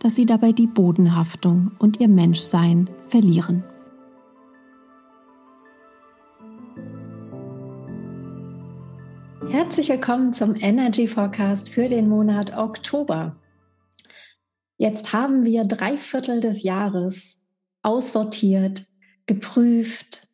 dass 0.00 0.14
sie 0.14 0.26
dabei 0.26 0.52
die 0.52 0.66
Bodenhaftung 0.66 1.72
und 1.78 2.00
ihr 2.00 2.08
Menschsein 2.08 2.88
verlieren. 3.08 3.64
Herzlich 9.48 9.88
willkommen 9.88 10.34
zum 10.34 10.54
Energy 10.56 11.06
Forecast 11.06 11.70
für 11.70 11.88
den 11.88 12.08
Monat 12.08 12.56
Oktober. 12.56 13.36
Jetzt 14.76 15.12
haben 15.12 15.44
wir 15.44 15.64
drei 15.64 15.96
Viertel 15.96 16.40
des 16.40 16.62
Jahres 16.62 17.40
aussortiert, 17.82 18.84
geprüft, 19.26 20.28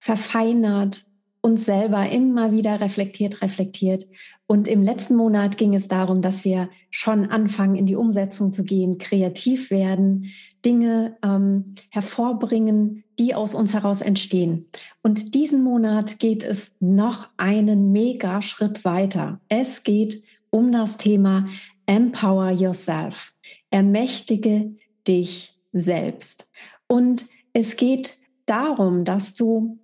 verfeinert, 0.00 1.06
uns 1.40 1.64
selber 1.64 2.08
immer 2.08 2.50
wieder 2.50 2.80
reflektiert, 2.80 3.40
reflektiert 3.40 4.04
und 4.48 4.68
im 4.68 4.82
letzten 4.82 5.16
Monat 5.16 5.56
ging 5.56 5.74
es 5.74 5.88
darum, 5.88 6.22
dass 6.22 6.44
wir 6.44 6.68
schon 6.90 7.26
anfangen, 7.26 7.74
in 7.74 7.86
die 7.86 7.96
Umsetzung 7.96 8.52
zu 8.52 8.62
gehen, 8.62 8.98
kreativ 8.98 9.70
werden, 9.70 10.26
Dinge 10.64 11.16
ähm, 11.22 11.74
hervorbringen, 11.90 13.02
die 13.18 13.34
aus 13.34 13.56
uns 13.56 13.74
heraus 13.74 14.00
entstehen. 14.00 14.66
Und 15.02 15.34
diesen 15.34 15.64
Monat 15.64 16.20
geht 16.20 16.44
es 16.44 16.76
noch 16.78 17.28
einen 17.36 17.90
mega 17.90 18.40
Schritt 18.40 18.84
weiter. 18.84 19.40
Es 19.48 19.82
geht 19.82 20.22
um 20.50 20.70
das 20.70 20.96
Thema 20.96 21.48
Empower 21.86 22.50
Yourself. 22.50 23.32
Ermächtige 23.70 24.76
dich 25.08 25.54
selbst. 25.72 26.48
Und 26.86 27.26
es 27.52 27.76
geht 27.76 28.18
darum, 28.46 29.04
dass 29.04 29.34
du 29.34 29.78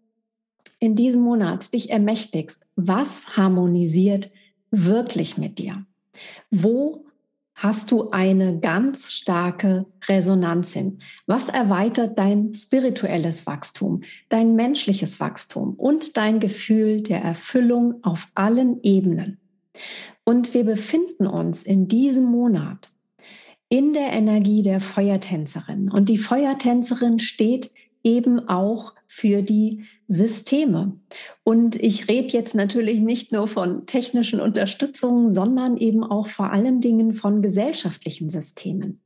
in 0.79 0.95
diesem 0.95 1.23
Monat 1.23 1.75
dich 1.75 1.91
ermächtigst. 1.91 2.65
Was 2.77 3.37
harmonisiert 3.37 4.31
wirklich 4.73 5.39
mit 5.39 5.59
dir? 5.59 5.87
Wo 6.51 7.07
hast 7.55 7.93
du 7.93 8.11
eine 8.11 8.59
ganz 8.59 9.13
starke 9.13 9.87
Resonanz 10.09 10.73
hin? 10.73 10.99
Was 11.27 11.49
erweitert 11.49 12.19
dein 12.19 12.55
spirituelles 12.55 13.47
Wachstum, 13.47 14.03
dein 14.29 14.57
menschliches 14.57 15.21
Wachstum 15.21 15.75
und 15.75 16.17
dein 16.17 16.41
Gefühl 16.41 17.03
der 17.03 17.23
Erfüllung 17.23 18.03
auf 18.03 18.27
allen 18.35 18.83
Ebenen? 18.83 19.39
Und 20.25 20.55
wir 20.55 20.65
befinden 20.65 21.27
uns 21.27 21.63
in 21.63 21.87
diesem 21.87 22.25
Monat 22.25 22.91
in 23.69 23.93
der 23.93 24.13
Energie 24.13 24.63
der 24.63 24.81
Feuertänzerin. 24.81 25.91
Und 25.91 26.09
die 26.09 26.19
Feuertänzerin 26.19 27.21
steht 27.21 27.71
eben 28.03 28.49
auch 28.49 28.95
für 29.07 29.43
die 29.43 29.85
Systeme. 30.09 30.99
Und 31.45 31.77
ich 31.77 32.09
rede 32.09 32.33
jetzt 32.33 32.55
natürlich 32.55 33.01
nicht 33.01 33.33
nur 33.33 33.49
von 33.49 33.87
technischen 33.87 34.41
Unterstützungen, 34.41 35.33
sondern 35.33 35.77
eben 35.77 36.03
auch 36.05 36.27
vor 36.27 36.51
allen 36.51 36.81
Dingen 36.81 37.13
von 37.13 37.43
gesellschaftlichen 37.43 38.31
Systemen. 38.31 39.01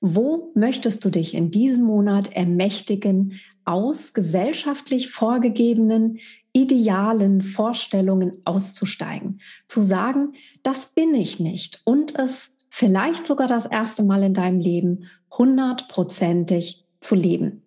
Wo 0.00 0.52
möchtest 0.54 1.04
du 1.04 1.10
dich 1.10 1.34
in 1.34 1.50
diesem 1.50 1.84
Monat 1.84 2.32
ermächtigen, 2.32 3.40
aus 3.64 4.14
gesellschaftlich 4.14 5.10
vorgegebenen 5.10 6.18
idealen 6.52 7.42
Vorstellungen 7.42 8.40
auszusteigen? 8.44 9.40
Zu 9.66 9.82
sagen, 9.82 10.34
das 10.62 10.94
bin 10.94 11.14
ich 11.14 11.40
nicht 11.40 11.80
und 11.84 12.16
es 12.16 12.56
vielleicht 12.70 13.26
sogar 13.26 13.48
das 13.48 13.66
erste 13.66 14.04
Mal 14.04 14.22
in 14.22 14.34
deinem 14.34 14.60
Leben 14.60 15.06
hundertprozentig 15.36 16.84
zu 17.00 17.14
leben. 17.14 17.62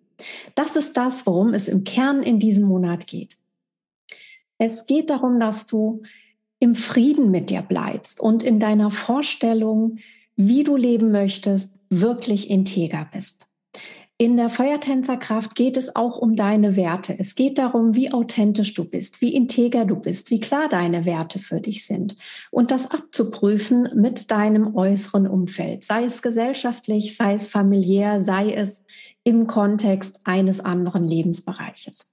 Das 0.54 0.76
ist 0.76 0.96
das, 0.96 1.26
worum 1.26 1.54
es 1.54 1.68
im 1.68 1.84
Kern 1.84 2.22
in 2.22 2.38
diesem 2.38 2.64
Monat 2.64 3.06
geht. 3.06 3.36
Es 4.58 4.86
geht 4.86 5.10
darum, 5.10 5.40
dass 5.40 5.66
du 5.66 6.02
im 6.58 6.74
Frieden 6.74 7.30
mit 7.30 7.50
dir 7.50 7.62
bleibst 7.62 8.20
und 8.20 8.42
in 8.42 8.60
deiner 8.60 8.90
Vorstellung, 8.90 9.98
wie 10.36 10.62
du 10.62 10.76
leben 10.76 11.10
möchtest, 11.10 11.74
wirklich 11.90 12.48
integer 12.48 13.08
bist. 13.12 13.46
In 14.22 14.36
der 14.36 14.50
Feuertänzerkraft 14.50 15.56
geht 15.56 15.76
es 15.76 15.96
auch 15.96 16.16
um 16.16 16.36
deine 16.36 16.76
Werte. 16.76 17.18
Es 17.18 17.34
geht 17.34 17.58
darum, 17.58 17.96
wie 17.96 18.12
authentisch 18.12 18.72
du 18.72 18.84
bist, 18.84 19.20
wie 19.20 19.34
integer 19.34 19.84
du 19.84 19.96
bist, 19.96 20.30
wie 20.30 20.38
klar 20.38 20.68
deine 20.68 21.04
Werte 21.04 21.40
für 21.40 21.60
dich 21.60 21.84
sind 21.84 22.14
und 22.52 22.70
das 22.70 22.88
abzuprüfen 22.88 23.88
mit 23.96 24.30
deinem 24.30 24.76
äußeren 24.76 25.26
Umfeld, 25.26 25.82
sei 25.82 26.04
es 26.04 26.22
gesellschaftlich, 26.22 27.16
sei 27.16 27.34
es 27.34 27.48
familiär, 27.48 28.22
sei 28.22 28.54
es 28.54 28.84
im 29.24 29.48
Kontext 29.48 30.20
eines 30.22 30.60
anderen 30.60 31.02
Lebensbereiches. 31.02 32.08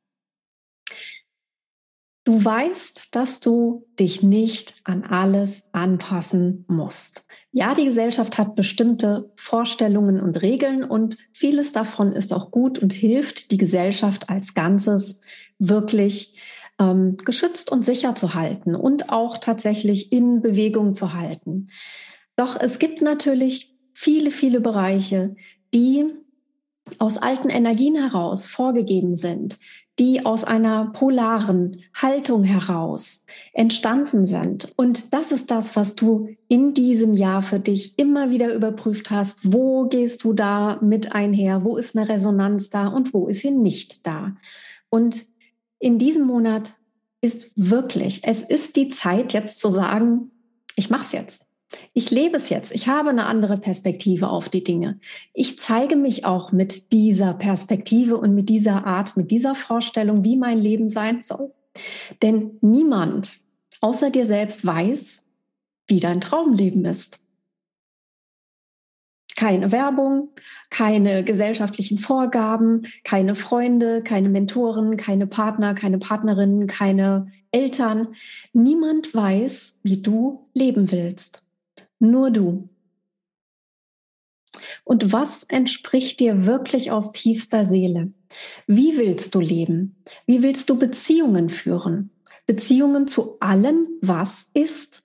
Du 2.23 2.43
weißt, 2.43 3.15
dass 3.15 3.39
du 3.39 3.85
dich 3.99 4.23
nicht 4.23 4.81
an 4.83 5.03
alles 5.03 5.61
anpassen 5.73 6.65
musst. 6.67 7.27
Ja, 7.51 7.73
die 7.73 7.85
Gesellschaft 7.85 8.37
hat 8.37 8.55
bestimmte 8.55 9.31
Vorstellungen 9.35 10.21
und 10.21 10.39
Regeln 10.41 10.83
und 10.83 11.17
vieles 11.33 11.71
davon 11.71 12.13
ist 12.13 12.31
auch 12.31 12.51
gut 12.51 12.77
und 12.77 12.93
hilft, 12.93 13.51
die 13.51 13.57
Gesellschaft 13.57 14.29
als 14.29 14.53
Ganzes 14.53 15.19
wirklich 15.57 16.35
ähm, 16.79 17.17
geschützt 17.17 17.71
und 17.71 17.83
sicher 17.83 18.13
zu 18.13 18.35
halten 18.35 18.75
und 18.75 19.09
auch 19.09 19.37
tatsächlich 19.39 20.11
in 20.11 20.41
Bewegung 20.41 20.93
zu 20.93 21.13
halten. 21.13 21.69
Doch 22.35 22.59
es 22.59 22.77
gibt 22.77 23.01
natürlich 23.01 23.75
viele, 23.93 24.29
viele 24.29 24.61
Bereiche, 24.61 25.35
die 25.73 26.05
aus 26.99 27.17
alten 27.17 27.49
Energien 27.49 27.95
heraus 27.95 28.47
vorgegeben 28.47 29.15
sind, 29.15 29.57
die 29.99 30.25
aus 30.25 30.45
einer 30.45 30.91
polaren 30.93 31.83
Haltung 31.93 32.43
heraus 32.43 33.25
entstanden 33.53 34.25
sind. 34.25 34.71
Und 34.77 35.13
das 35.13 35.33
ist 35.33 35.51
das, 35.51 35.75
was 35.75 35.95
du 35.95 36.29
in 36.47 36.73
diesem 36.73 37.13
Jahr 37.13 37.41
für 37.41 37.59
dich 37.59 37.99
immer 37.99 38.29
wieder 38.29 38.53
überprüft 38.53 39.11
hast. 39.11 39.39
Wo 39.43 39.87
gehst 39.87 40.23
du 40.23 40.33
da 40.33 40.79
mit 40.81 41.13
einher? 41.13 41.63
Wo 41.65 41.75
ist 41.75 41.97
eine 41.97 42.07
Resonanz 42.07 42.69
da 42.69 42.87
und 42.87 43.13
wo 43.13 43.27
ist 43.27 43.41
sie 43.41 43.51
nicht 43.51 44.07
da? 44.07 44.35
Und 44.89 45.25
in 45.79 45.99
diesem 45.99 46.25
Monat 46.25 46.73
ist 47.21 47.51
wirklich, 47.55 48.21
es 48.23 48.41
ist 48.41 48.77
die 48.77 48.87
Zeit 48.87 49.33
jetzt 49.33 49.59
zu 49.59 49.69
sagen, 49.69 50.31
ich 50.75 50.89
mache 50.89 51.03
es 51.03 51.11
jetzt. 51.11 51.48
Ich 51.93 52.09
lebe 52.09 52.37
es 52.37 52.49
jetzt. 52.49 52.71
Ich 52.71 52.87
habe 52.87 53.09
eine 53.09 53.25
andere 53.25 53.57
Perspektive 53.57 54.29
auf 54.29 54.49
die 54.49 54.63
Dinge. 54.63 54.99
Ich 55.33 55.59
zeige 55.59 55.95
mich 55.95 56.25
auch 56.25 56.51
mit 56.51 56.91
dieser 56.91 57.33
Perspektive 57.33 58.17
und 58.17 58.33
mit 58.33 58.49
dieser 58.49 58.85
Art, 58.87 59.17
mit 59.17 59.29
dieser 59.31 59.55
Vorstellung, 59.55 60.23
wie 60.23 60.37
mein 60.37 60.57
Leben 60.57 60.89
sein 60.89 61.21
soll. 61.21 61.53
Denn 62.21 62.57
niemand 62.61 63.39
außer 63.81 64.09
dir 64.09 64.25
selbst 64.25 64.65
weiß, 64.65 65.25
wie 65.87 65.99
dein 65.99 66.21
Traumleben 66.21 66.85
ist. 66.85 67.19
Keine 69.35 69.71
Werbung, 69.71 70.29
keine 70.69 71.23
gesellschaftlichen 71.23 71.97
Vorgaben, 71.97 72.87
keine 73.05 73.35
Freunde, 73.35 74.03
keine 74.03 74.27
Mentoren, 74.27 74.97
keine 74.97 75.27
Partner, 75.27 75.73
keine 75.75 75.97
Partnerinnen, 75.97 76.67
keine 76.67 77.31
Eltern. 77.51 78.15
Niemand 78.51 79.15
weiß, 79.15 79.79
wie 79.83 80.01
du 80.01 80.49
leben 80.53 80.91
willst. 80.91 81.45
Nur 81.99 82.31
du. 82.31 82.69
Und 84.83 85.11
was 85.11 85.43
entspricht 85.43 86.19
dir 86.19 86.45
wirklich 86.45 86.91
aus 86.91 87.11
tiefster 87.11 87.65
Seele? 87.65 88.11
Wie 88.67 88.97
willst 88.97 89.35
du 89.35 89.39
leben? 89.39 89.95
Wie 90.25 90.41
willst 90.41 90.69
du 90.69 90.77
Beziehungen 90.77 91.49
führen? 91.49 92.09
Beziehungen 92.47 93.07
zu 93.07 93.39
allem, 93.39 93.87
was 94.01 94.49
ist. 94.53 95.03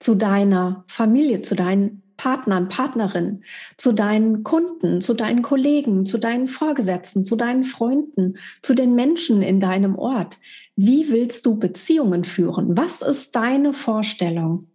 Zu 0.00 0.16
deiner 0.16 0.84
Familie, 0.88 1.42
zu 1.42 1.54
deinen 1.54 2.02
Partnern, 2.16 2.68
Partnerinnen, 2.68 3.44
zu 3.78 3.92
deinen 3.92 4.42
Kunden, 4.42 5.00
zu 5.00 5.14
deinen 5.14 5.40
Kollegen, 5.40 6.04
zu 6.04 6.18
deinen 6.18 6.48
Vorgesetzten, 6.48 7.24
zu 7.24 7.36
deinen 7.36 7.64
Freunden, 7.64 8.36
zu 8.60 8.74
den 8.74 8.94
Menschen 8.94 9.40
in 9.40 9.60
deinem 9.60 9.96
Ort. 9.96 10.38
Wie 10.76 11.10
willst 11.10 11.46
du 11.46 11.58
Beziehungen 11.58 12.24
führen? 12.24 12.76
Was 12.76 13.00
ist 13.00 13.36
deine 13.36 13.72
Vorstellung? 13.72 14.66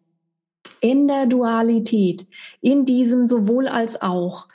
In 0.86 1.08
der 1.08 1.26
Dualität, 1.26 2.28
in 2.62 2.86
diesem 2.86 3.26
sowohl 3.26 3.68
als 3.68 4.04
auch. 4.04 4.48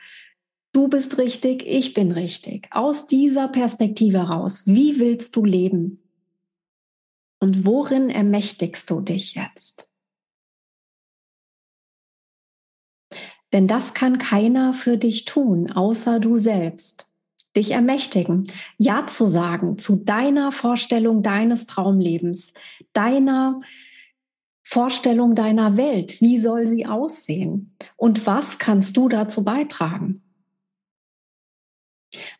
Du 0.72 0.86
bist 0.86 1.18
richtig, 1.18 1.66
ich 1.66 1.92
bin 1.92 2.12
richtig. 2.12 2.68
Aus 2.70 3.08
dieser 3.08 3.48
Perspektive 3.48 4.28
heraus, 4.28 4.64
wie 4.68 5.00
willst 5.00 5.34
du 5.34 5.44
leben? 5.44 6.00
Und 7.40 7.66
worin 7.66 8.10
ermächtigst 8.10 8.88
du 8.90 9.00
dich 9.00 9.34
jetzt? 9.34 9.88
Denn 13.52 13.66
das 13.66 13.92
kann 13.92 14.18
keiner 14.18 14.72
für 14.72 14.98
dich 14.98 15.24
tun, 15.24 15.72
außer 15.72 16.20
du 16.20 16.38
selbst. 16.38 17.10
Dich 17.56 17.72
ermächtigen, 17.72 18.44
Ja 18.78 19.08
zu 19.08 19.26
sagen 19.26 19.78
zu 19.78 19.96
deiner 19.96 20.52
Vorstellung 20.52 21.24
deines 21.24 21.66
Traumlebens, 21.66 22.52
deiner 22.92 23.58
Vorstellung 24.70 25.34
deiner 25.34 25.76
Welt. 25.76 26.20
Wie 26.20 26.38
soll 26.38 26.67
sie 26.67 26.87
aussehen? 26.87 27.76
Und 27.96 28.26
was 28.26 28.58
kannst 28.58 28.96
du 28.96 29.08
dazu 29.08 29.43
beitragen? 29.43 30.22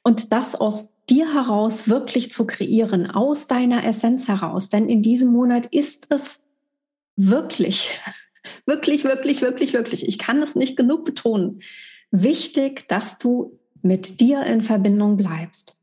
Und 0.03 0.33
das 0.33 0.55
aus 0.55 0.91
dir 1.09 1.35
heraus 1.35 1.89
wirklich 1.89 2.31
zu 2.31 2.47
kreieren, 2.47 3.11
aus 3.11 3.47
deiner 3.47 3.85
Essenz 3.85 4.29
heraus. 4.29 4.69
Denn 4.69 4.89
in 4.89 5.03
diesem 5.03 5.31
Monat 5.31 5.67
ist 5.67 6.07
es 6.11 6.47
wirklich 7.17 7.91
Wirklich, 8.67 9.05
wirklich, 9.05 9.43
wirklich, 9.43 9.73
wirklich. 9.73 10.07
Ich 10.07 10.19
kann 10.19 10.43
es 10.43 10.55
nicht 10.55 10.77
genug 10.77 11.05
betonen. 11.05 11.63
Wichtig, 12.11 12.89
dass 12.89 13.19
du 13.19 13.59
mit 13.83 14.21
dir 14.21 14.43
in 14.45 14.63
Verbindung 14.63 15.17
bleibst. 15.17 15.77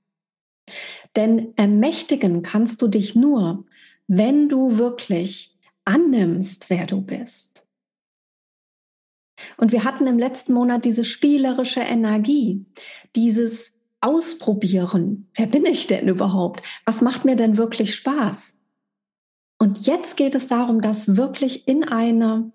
Denn 1.16 1.54
ermächtigen 1.56 2.44
kannst 2.44 2.82
du 2.82 2.88
dich 2.88 3.16
nur, 3.16 3.66
wenn 4.08 4.50
du 4.50 4.78
wirklich 4.78 5.56
annimmst, 5.88 6.69
wer 6.69 6.86
du 6.86 7.01
bist. 7.01 7.68
Und 9.57 9.72
wir 9.72 9.84
hatten 9.84 10.07
im 10.07 10.18
letzten 10.18 10.54
Monat 10.54 10.86
diese 10.86 11.06
spielerische 11.06 11.80
Energie, 11.80 12.66
dieses 13.16 13.74
Ausprobieren. 14.01 15.30
Wer 15.34 15.48
bin 15.48 15.66
ich 15.66 15.88
denn 15.88 16.07
überhaupt? 16.07 16.63
Was 16.86 17.01
macht 17.01 17.25
mir 17.25 17.36
denn 17.36 17.57
wirklich 17.57 17.95
Spaß? 17.95 18.60
Und 19.60 19.88
jetzt 19.88 20.18
geht 20.18 20.36
es 20.36 20.48
darum, 20.48 20.81
das 20.81 21.18
wirklich 21.18 21.68
in 21.68 21.84
eine, 21.84 22.51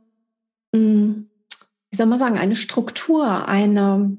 hm, 0.73 1.28
wie 1.90 1.96
soll 1.96 2.06
man 2.06 2.20
sagen, 2.20 2.38
eine 2.38 2.56
Struktur, 2.56 3.49
eine, 3.49 4.19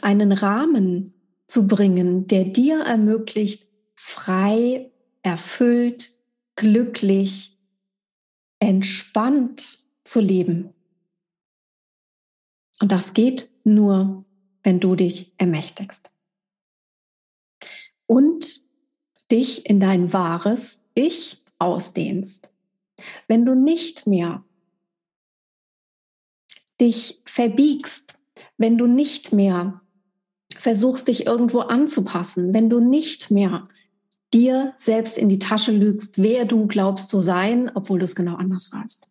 einen 0.00 0.32
Rahmen 0.32 1.14
zu 1.48 1.66
bringen, 1.66 2.28
der 2.28 2.44
dir 2.44 2.80
ermöglicht, 2.80 3.68
frei, 3.96 4.92
erfüllt, 5.22 6.12
glücklich, 6.54 7.59
entspannt 8.60 9.82
zu 10.04 10.20
leben. 10.20 10.72
Und 12.80 12.92
das 12.92 13.12
geht 13.12 13.50
nur, 13.64 14.24
wenn 14.62 14.80
du 14.80 14.94
dich 14.94 15.32
ermächtigst. 15.38 16.10
Und 18.06 18.60
dich 19.30 19.66
in 19.66 19.80
dein 19.80 20.12
wahres 20.12 20.82
Ich 20.94 21.44
ausdehnst. 21.58 22.52
Wenn 23.28 23.44
du 23.44 23.54
nicht 23.54 24.06
mehr 24.06 24.44
dich 26.80 27.20
verbiegst, 27.24 28.18
wenn 28.56 28.78
du 28.78 28.86
nicht 28.86 29.32
mehr 29.32 29.82
versuchst, 30.56 31.08
dich 31.08 31.26
irgendwo 31.26 31.60
anzupassen, 31.60 32.52
wenn 32.54 32.68
du 32.68 32.80
nicht 32.80 33.30
mehr 33.30 33.68
dir 34.32 34.74
selbst 34.76 35.18
in 35.18 35.28
die 35.28 35.38
Tasche 35.38 35.72
lügst, 35.72 36.18
wer 36.18 36.44
du 36.44 36.66
glaubst 36.66 37.08
zu 37.08 37.20
sein, 37.20 37.70
obwohl 37.74 37.98
du 37.98 38.04
es 38.04 38.14
genau 38.14 38.36
anders 38.36 38.72
weißt. 38.72 39.10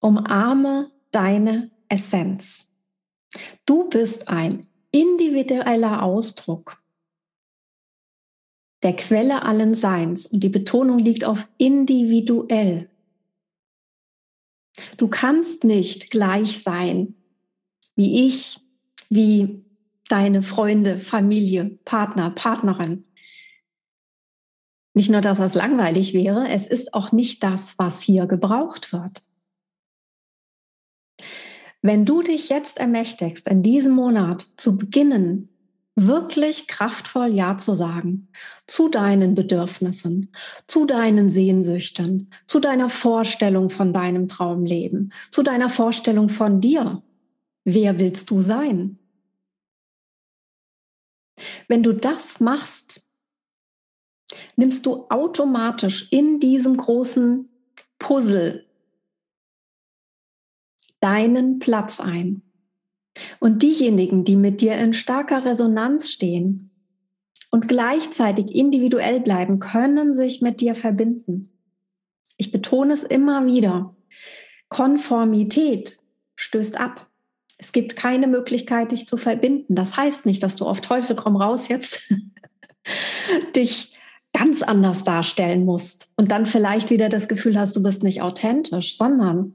Umarme 0.00 0.90
deine 1.10 1.70
Essenz. 1.88 2.68
Du 3.64 3.88
bist 3.88 4.28
ein 4.28 4.66
individueller 4.90 6.02
Ausdruck 6.02 6.82
der 8.82 8.96
Quelle 8.96 9.42
allen 9.42 9.74
Seins. 9.74 10.26
Und 10.26 10.40
die 10.40 10.48
Betonung 10.48 10.98
liegt 10.98 11.24
auf 11.24 11.48
individuell. 11.58 12.90
Du 14.96 15.08
kannst 15.08 15.64
nicht 15.64 16.10
gleich 16.10 16.62
sein 16.62 17.14
wie 17.94 18.26
ich, 18.26 18.58
wie 19.10 19.62
deine 20.08 20.42
Freunde, 20.42 21.00
Familie, 21.00 21.78
Partner, 21.84 22.30
Partnerin. 22.30 23.04
Nicht 24.94 25.10
nur, 25.10 25.20
dass 25.20 25.38
das 25.38 25.54
langweilig 25.54 26.12
wäre, 26.12 26.48
es 26.48 26.66
ist 26.66 26.92
auch 26.92 27.12
nicht 27.12 27.42
das, 27.42 27.78
was 27.78 28.02
hier 28.02 28.26
gebraucht 28.26 28.92
wird. 28.92 29.22
Wenn 31.80 32.04
du 32.04 32.22
dich 32.22 32.48
jetzt 32.48 32.78
ermächtigst, 32.78 33.48
in 33.48 33.62
diesem 33.62 33.92
Monat 33.92 34.46
zu 34.56 34.76
beginnen, 34.76 35.48
wirklich 35.94 36.68
kraftvoll 36.68 37.34
Ja 37.34 37.58
zu 37.58 37.74
sagen 37.74 38.28
zu 38.66 38.88
deinen 38.88 39.34
Bedürfnissen, 39.34 40.32
zu 40.66 40.86
deinen 40.86 41.28
Sehnsüchten, 41.28 42.30
zu 42.46 42.60
deiner 42.60 42.88
Vorstellung 42.88 43.68
von 43.68 43.92
deinem 43.92 44.28
Traumleben, 44.28 45.12
zu 45.30 45.42
deiner 45.42 45.68
Vorstellung 45.68 46.28
von 46.28 46.60
dir. 46.60 47.02
Wer 47.64 47.98
willst 47.98 48.30
du 48.30 48.40
sein? 48.40 48.98
Wenn 51.72 51.82
du 51.82 51.94
das 51.94 52.38
machst, 52.38 53.00
nimmst 54.56 54.84
du 54.84 55.06
automatisch 55.08 56.12
in 56.12 56.38
diesem 56.38 56.76
großen 56.76 57.48
Puzzle 57.98 58.66
deinen 61.00 61.60
Platz 61.60 61.98
ein. 61.98 62.42
Und 63.40 63.62
diejenigen, 63.62 64.24
die 64.24 64.36
mit 64.36 64.60
dir 64.60 64.76
in 64.76 64.92
starker 64.92 65.46
Resonanz 65.46 66.10
stehen 66.10 66.72
und 67.50 67.68
gleichzeitig 67.68 68.54
individuell 68.54 69.20
bleiben, 69.20 69.58
können 69.58 70.12
sich 70.12 70.42
mit 70.42 70.60
dir 70.60 70.74
verbinden. 70.74 71.58
Ich 72.36 72.52
betone 72.52 72.92
es 72.92 73.02
immer 73.02 73.46
wieder. 73.46 73.96
Konformität 74.68 75.96
stößt 76.36 76.78
ab. 76.78 77.10
Es 77.58 77.72
gibt 77.72 77.96
keine 77.96 78.26
Möglichkeit, 78.26 78.92
dich 78.92 79.06
zu 79.06 79.16
verbinden. 79.16 79.74
Das 79.74 79.96
heißt 79.96 80.26
nicht, 80.26 80.42
dass 80.42 80.56
du 80.56 80.66
auf 80.66 80.80
Teufel 80.80 81.16
komm 81.16 81.36
raus 81.36 81.68
jetzt 81.68 82.12
dich 83.56 83.96
ganz 84.32 84.62
anders 84.62 85.04
darstellen 85.04 85.64
musst 85.64 86.12
und 86.16 86.30
dann 86.30 86.46
vielleicht 86.46 86.90
wieder 86.90 87.08
das 87.08 87.28
Gefühl 87.28 87.58
hast, 87.58 87.76
du 87.76 87.82
bist 87.82 88.02
nicht 88.02 88.22
authentisch, 88.22 88.96
sondern 88.96 89.54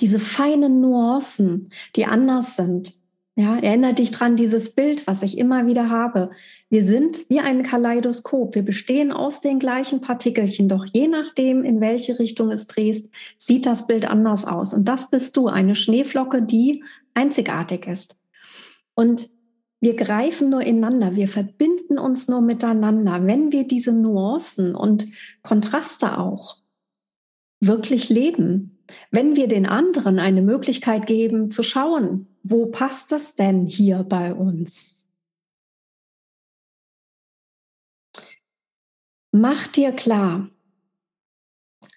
diese 0.00 0.20
feinen 0.20 0.80
Nuancen, 0.80 1.70
die 1.96 2.06
anders 2.06 2.56
sind. 2.56 2.92
Ja, 3.36 3.56
erinnere 3.56 3.94
dich 3.94 4.12
dran, 4.12 4.36
dieses 4.36 4.76
Bild, 4.76 5.08
was 5.08 5.22
ich 5.22 5.38
immer 5.38 5.66
wieder 5.66 5.90
habe. 5.90 6.30
Wir 6.70 6.84
sind 6.84 7.28
wie 7.28 7.40
ein 7.40 7.64
Kaleidoskop. 7.64 8.54
Wir 8.54 8.64
bestehen 8.64 9.10
aus 9.10 9.40
den 9.40 9.58
gleichen 9.58 10.00
Partikelchen, 10.00 10.68
doch 10.68 10.84
je 10.84 11.08
nachdem, 11.08 11.64
in 11.64 11.80
welche 11.80 12.20
Richtung 12.20 12.52
es 12.52 12.68
drehst, 12.68 13.10
sieht 13.36 13.66
das 13.66 13.88
Bild 13.88 14.08
anders 14.08 14.46
aus. 14.46 14.72
Und 14.72 14.88
das 14.88 15.10
bist 15.10 15.36
du, 15.36 15.48
eine 15.48 15.74
Schneeflocke, 15.74 16.42
die 16.42 16.84
einzigartig 17.14 17.86
ist. 17.86 18.16
Und 18.94 19.28
wir 19.80 19.96
greifen 19.96 20.50
nur 20.50 20.62
ineinander, 20.62 21.14
wir 21.14 21.28
verbinden 21.28 21.98
uns 21.98 22.28
nur 22.28 22.40
miteinander, 22.40 23.26
wenn 23.26 23.52
wir 23.52 23.66
diese 23.66 23.92
Nuancen 23.92 24.74
und 24.74 25.06
Kontraste 25.42 26.18
auch 26.18 26.58
wirklich 27.60 28.08
leben. 28.08 28.78
Wenn 29.10 29.36
wir 29.36 29.48
den 29.48 29.66
anderen 29.66 30.18
eine 30.18 30.42
Möglichkeit 30.42 31.06
geben 31.06 31.50
zu 31.50 31.62
schauen, 31.62 32.28
wo 32.42 32.66
passt 32.66 33.12
das 33.12 33.34
denn 33.34 33.66
hier 33.66 34.04
bei 34.04 34.34
uns? 34.34 35.06
Mach 39.32 39.66
dir 39.66 39.92
klar, 39.92 40.50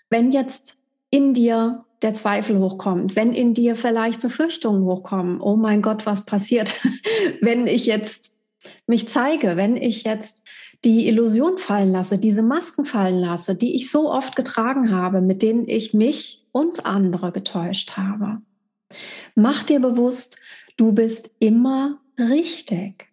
Wenn 0.09 0.31
jetzt 0.31 0.77
in 1.09 1.33
dir 1.33 1.85
der 2.01 2.13
Zweifel 2.13 2.59
hochkommt, 2.59 3.15
wenn 3.15 3.33
in 3.33 3.53
dir 3.53 3.75
vielleicht 3.75 4.21
Befürchtungen 4.21 4.83
hochkommen, 4.83 5.41
oh 5.41 5.55
mein 5.55 5.81
Gott, 5.81 6.05
was 6.05 6.25
passiert, 6.25 6.73
wenn 7.41 7.67
ich 7.67 7.85
jetzt 7.85 8.37
mich 8.85 9.07
zeige, 9.07 9.55
wenn 9.55 9.75
ich 9.75 10.03
jetzt 10.03 10.43
die 10.83 11.07
Illusion 11.07 11.57
fallen 11.57 11.91
lasse, 11.91 12.17
diese 12.17 12.41
Masken 12.41 12.85
fallen 12.85 13.19
lasse, 13.19 13.55
die 13.55 13.75
ich 13.75 13.89
so 13.89 14.11
oft 14.11 14.35
getragen 14.35 14.91
habe, 14.91 15.21
mit 15.21 15.41
denen 15.41 15.67
ich 15.67 15.93
mich 15.93 16.45
und 16.51 16.85
andere 16.85 17.31
getäuscht 17.31 17.97
habe. 17.97 18.41
Mach 19.35 19.63
dir 19.63 19.79
bewusst, 19.79 20.37
du 20.77 20.91
bist 20.91 21.31
immer 21.39 21.99
richtig, 22.17 23.09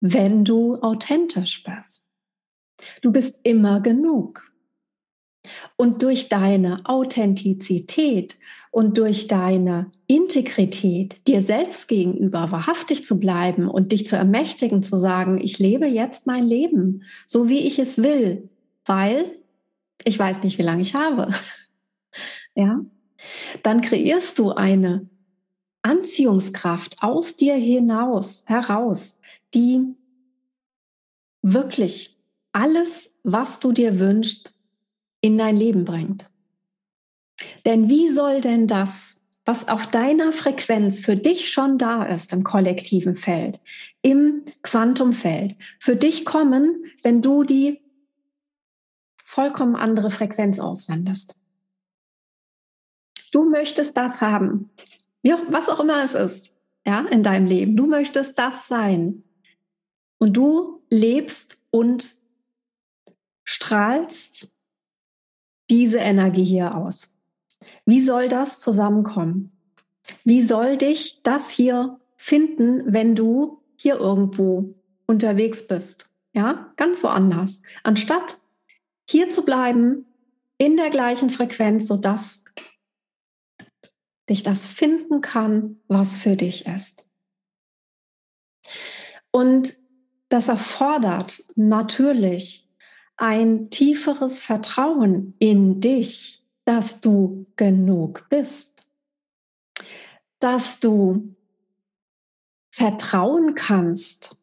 wenn 0.00 0.44
du 0.44 0.76
authentisch 0.76 1.64
bist. 1.64 2.08
Du 3.02 3.10
bist 3.10 3.40
immer 3.42 3.80
genug. 3.80 4.47
Und 5.76 6.02
durch 6.02 6.28
deine 6.28 6.80
Authentizität 6.84 8.36
und 8.70 8.98
durch 8.98 9.28
deine 9.28 9.90
Integrität 10.06 11.26
dir 11.26 11.42
selbst 11.42 11.88
gegenüber 11.88 12.50
wahrhaftig 12.50 13.04
zu 13.04 13.18
bleiben 13.18 13.68
und 13.68 13.92
dich 13.92 14.06
zu 14.06 14.16
ermächtigen, 14.16 14.82
zu 14.82 14.96
sagen, 14.96 15.38
ich 15.40 15.58
lebe 15.58 15.86
jetzt 15.86 16.26
mein 16.26 16.44
Leben, 16.44 17.04
so 17.26 17.48
wie 17.48 17.60
ich 17.60 17.78
es 17.78 18.02
will, 18.02 18.48
weil 18.84 19.38
ich 20.04 20.18
weiß 20.18 20.42
nicht, 20.42 20.58
wie 20.58 20.62
lange 20.62 20.82
ich 20.82 20.94
habe. 20.94 21.32
ja, 22.54 22.84
dann 23.62 23.80
kreierst 23.80 24.38
du 24.38 24.52
eine 24.52 25.08
Anziehungskraft 25.82 26.98
aus 27.00 27.36
dir 27.36 27.54
hinaus, 27.54 28.44
heraus, 28.46 29.18
die 29.54 29.94
wirklich 31.42 32.16
alles, 32.52 33.14
was 33.22 33.60
du 33.60 33.72
dir 33.72 33.98
wünschst, 33.98 34.52
in 35.20 35.38
dein 35.38 35.56
Leben 35.56 35.84
bringt. 35.84 36.30
Denn 37.64 37.88
wie 37.88 38.08
soll 38.10 38.40
denn 38.40 38.66
das, 38.66 39.24
was 39.44 39.68
auf 39.68 39.86
deiner 39.86 40.32
Frequenz 40.32 41.00
für 41.00 41.16
dich 41.16 41.50
schon 41.50 41.78
da 41.78 42.04
ist 42.04 42.32
im 42.32 42.44
kollektiven 42.44 43.14
Feld, 43.14 43.60
im 44.02 44.44
Quantumfeld, 44.62 45.56
für 45.78 45.96
dich 45.96 46.24
kommen, 46.24 46.84
wenn 47.02 47.22
du 47.22 47.44
die 47.44 47.80
vollkommen 49.24 49.76
andere 49.76 50.10
Frequenz 50.10 50.58
aussendest? 50.58 51.36
Du 53.32 53.48
möchtest 53.48 53.96
das 53.96 54.20
haben, 54.20 54.70
was 55.22 55.68
auch 55.68 55.80
immer 55.80 56.02
es 56.04 56.14
ist, 56.14 56.54
ja, 56.86 57.00
in 57.06 57.22
deinem 57.22 57.46
Leben. 57.46 57.76
Du 57.76 57.86
möchtest 57.86 58.38
das 58.38 58.68
sein. 58.68 59.24
Und 60.18 60.36
du 60.36 60.82
lebst 60.90 61.58
und 61.70 62.16
strahlst 63.44 64.48
diese 65.70 65.98
Energie 65.98 66.44
hier 66.44 66.74
aus. 66.74 67.18
Wie 67.84 68.02
soll 68.02 68.28
das 68.28 68.60
zusammenkommen? 68.60 69.52
Wie 70.24 70.42
soll 70.42 70.76
dich 70.76 71.22
das 71.22 71.50
hier 71.50 72.00
finden, 72.16 72.92
wenn 72.92 73.14
du 73.14 73.62
hier 73.76 73.96
irgendwo 73.96 74.74
unterwegs 75.06 75.66
bist? 75.66 76.10
Ja, 76.32 76.72
ganz 76.76 77.02
woanders. 77.02 77.62
Anstatt 77.82 78.38
hier 79.08 79.30
zu 79.30 79.44
bleiben 79.44 80.06
in 80.58 80.76
der 80.76 80.90
gleichen 80.90 81.30
Frequenz, 81.30 81.88
sodass 81.88 82.44
dich 84.28 84.42
das 84.42 84.66
finden 84.66 85.20
kann, 85.20 85.80
was 85.88 86.16
für 86.16 86.36
dich 86.36 86.66
ist. 86.66 87.06
Und 89.30 89.74
das 90.28 90.48
erfordert 90.48 91.42
natürlich 91.54 92.67
ein 93.18 93.68
tieferes 93.70 94.40
Vertrauen 94.40 95.34
in 95.38 95.80
dich, 95.80 96.42
dass 96.64 97.00
du 97.00 97.46
genug 97.56 98.26
bist, 98.30 98.84
dass 100.38 100.80
du 100.80 101.34
vertrauen 102.70 103.54
kannst, 103.54 104.36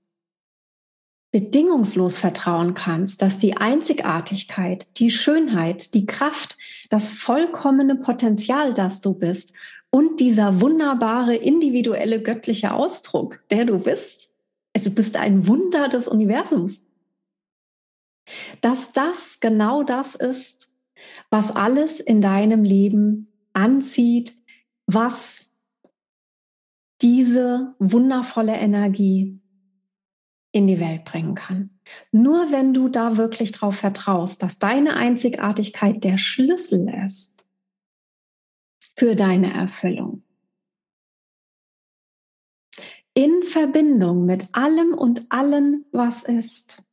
bedingungslos 1.32 2.18
vertrauen 2.18 2.74
kannst, 2.74 3.22
dass 3.22 3.40
die 3.40 3.58
Einzigartigkeit, 3.58 4.88
die 5.00 5.10
Schönheit, 5.10 5.94
die 5.94 6.06
Kraft, 6.06 6.58
das 6.90 7.12
vollkommene 7.12 7.96
Potenzial, 7.96 8.74
das 8.74 9.02
du 9.02 9.14
bist 9.14 9.54
und 9.90 10.20
dieser 10.20 10.60
wunderbare 10.60 11.36
individuelle 11.36 12.22
göttliche 12.22 12.74
Ausdruck, 12.74 13.40
der 13.50 13.64
du 13.64 13.80
bist, 13.80 14.34
also 14.74 14.90
du 14.90 14.96
bist 14.96 15.16
ein 15.16 15.48
Wunder 15.48 15.88
des 15.88 16.10
Universums, 16.10 16.86
dass 18.62 18.92
das 18.92 19.40
genau 19.40 19.84
das 19.84 20.16
ist, 20.16 20.74
was 21.30 21.56
alles 21.56 22.00
in 22.00 22.22
deinem 22.22 22.64
Leben 22.64 23.32
anzieht, 23.54 24.34
was 24.88 25.46
diese 27.02 27.76
wundervolle 27.80 28.56
Energie 28.56 29.40
in 30.52 30.68
die 30.68 30.80
Welt 30.80 31.04
bringen 31.04 31.36
kann. 31.36 31.70
Nur 32.12 32.52
wenn 32.52 32.74
du 32.74 32.88
da 32.88 33.18
wirklich 33.18 33.52
darauf 33.52 33.76
vertraust, 33.76 34.42
dass 34.42 34.58
deine 34.58 34.96
Einzigartigkeit 34.96 36.04
der 36.04 36.18
Schlüssel 36.18 36.90
ist 37.06 37.46
für 38.98 39.16
deine 39.16 39.54
Erfüllung. 39.54 40.24
In 43.14 43.44
Verbindung 43.44 44.26
mit 44.26 44.48
allem 44.54 44.94
und 44.94 45.26
allen, 45.30 45.86
was 45.92 46.24
ist. 46.24 46.84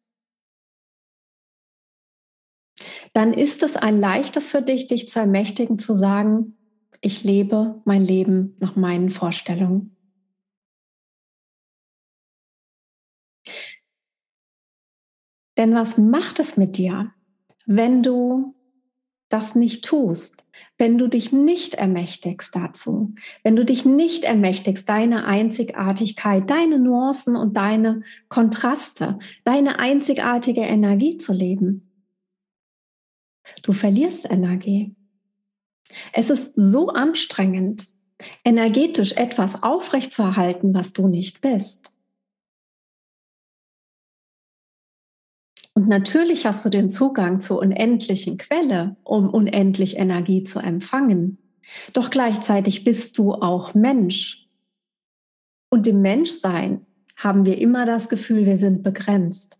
Dann 3.13 3.33
ist 3.35 3.63
es 3.63 3.77
ein 3.77 3.99
leichtes 3.99 4.51
für 4.51 4.63
dich, 4.63 4.87
dich 4.87 5.09
zu 5.09 5.21
ermächtigen, 5.21 5.79
zu 5.79 5.95
sagen, 5.95 6.57
ich 7.01 7.25
lebe 7.25 7.83
mein 7.85 8.05
Leben 8.05 8.57
nach 8.61 8.77
meinen 8.77 9.11
Vorstellungen. 9.11 9.97
Denn 15.59 15.75
was 15.75 15.99
macht 15.99 16.41
es 16.41 16.57
mit 16.57 16.79
dir, 16.79 17.13
wenn 17.67 18.03
du 18.03 18.55
das 19.29 19.55
nicht 19.55 19.85
tust, 19.85 20.47
wenn 20.79 20.99
du 20.99 21.09
dich 21.09 21.33
nicht 21.33 21.75
ermächtigst 21.75 22.55
dazu, 22.55 23.15
wenn 23.43 23.57
du 23.57 23.65
dich 23.65 23.85
nicht 23.85 24.25
ermächtigst, 24.25 24.89
deine 24.89 25.25
Einzigartigkeit, 25.27 26.49
deine 26.49 26.79
Nuancen 26.79 27.37
und 27.37 27.57
deine 27.57 28.03
Kontraste, 28.29 29.19
deine 29.45 29.79
einzigartige 29.79 30.63
Energie 30.63 31.19
zu 31.19 31.33
leben? 31.33 31.92
Du 33.63 33.73
verlierst 33.73 34.31
Energie. 34.31 34.95
Es 36.13 36.31
ist 36.31 36.53
so 36.57 36.89
anstrengend, 36.89 37.87
energetisch 38.45 39.13
etwas 39.13 39.63
aufrechtzuerhalten, 39.63 40.75
was 40.75 40.93
du 40.93 41.09
nicht 41.09 41.41
bist. 41.41 41.93
Und 45.75 45.89
natürlich 45.89 46.47
hast 46.47 46.65
du 46.65 46.69
den 46.69 46.91
Zugang 46.91 47.41
zur 47.41 47.59
unendlichen 47.59 48.37
Quelle, 48.37 48.97
um 49.05 49.31
unendlich 49.31 49.97
Energie 49.97 50.45
zu 50.45 50.59
empfangen. 50.59 51.39
Doch 51.93 52.11
gleichzeitig 52.11 52.85
bist 52.85 53.17
du 53.19 53.35
auch 53.35 53.75
Mensch. 53.75 54.49
Und 55.71 55.87
im 55.87 56.03
Menschsein 56.03 56.87
haben 57.17 57.45
wir 57.47 57.57
immer 57.59 57.87
das 57.87 58.09
Gefühl, 58.09 58.45
wir 58.45 58.59
sind 58.59 58.83
begrenzt. 58.83 59.59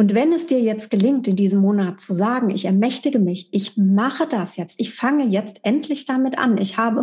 Und 0.00 0.14
wenn 0.14 0.32
es 0.32 0.46
dir 0.46 0.62
jetzt 0.62 0.88
gelingt, 0.88 1.28
in 1.28 1.36
diesem 1.36 1.60
Monat 1.60 2.00
zu 2.00 2.14
sagen, 2.14 2.48
ich 2.48 2.64
ermächtige 2.64 3.18
mich, 3.18 3.52
ich 3.52 3.76
mache 3.76 4.26
das 4.26 4.56
jetzt, 4.56 4.80
ich 4.80 4.94
fange 4.94 5.26
jetzt 5.26 5.60
endlich 5.62 6.06
damit 6.06 6.38
an. 6.38 6.56
Ich 6.56 6.78
habe 6.78 7.02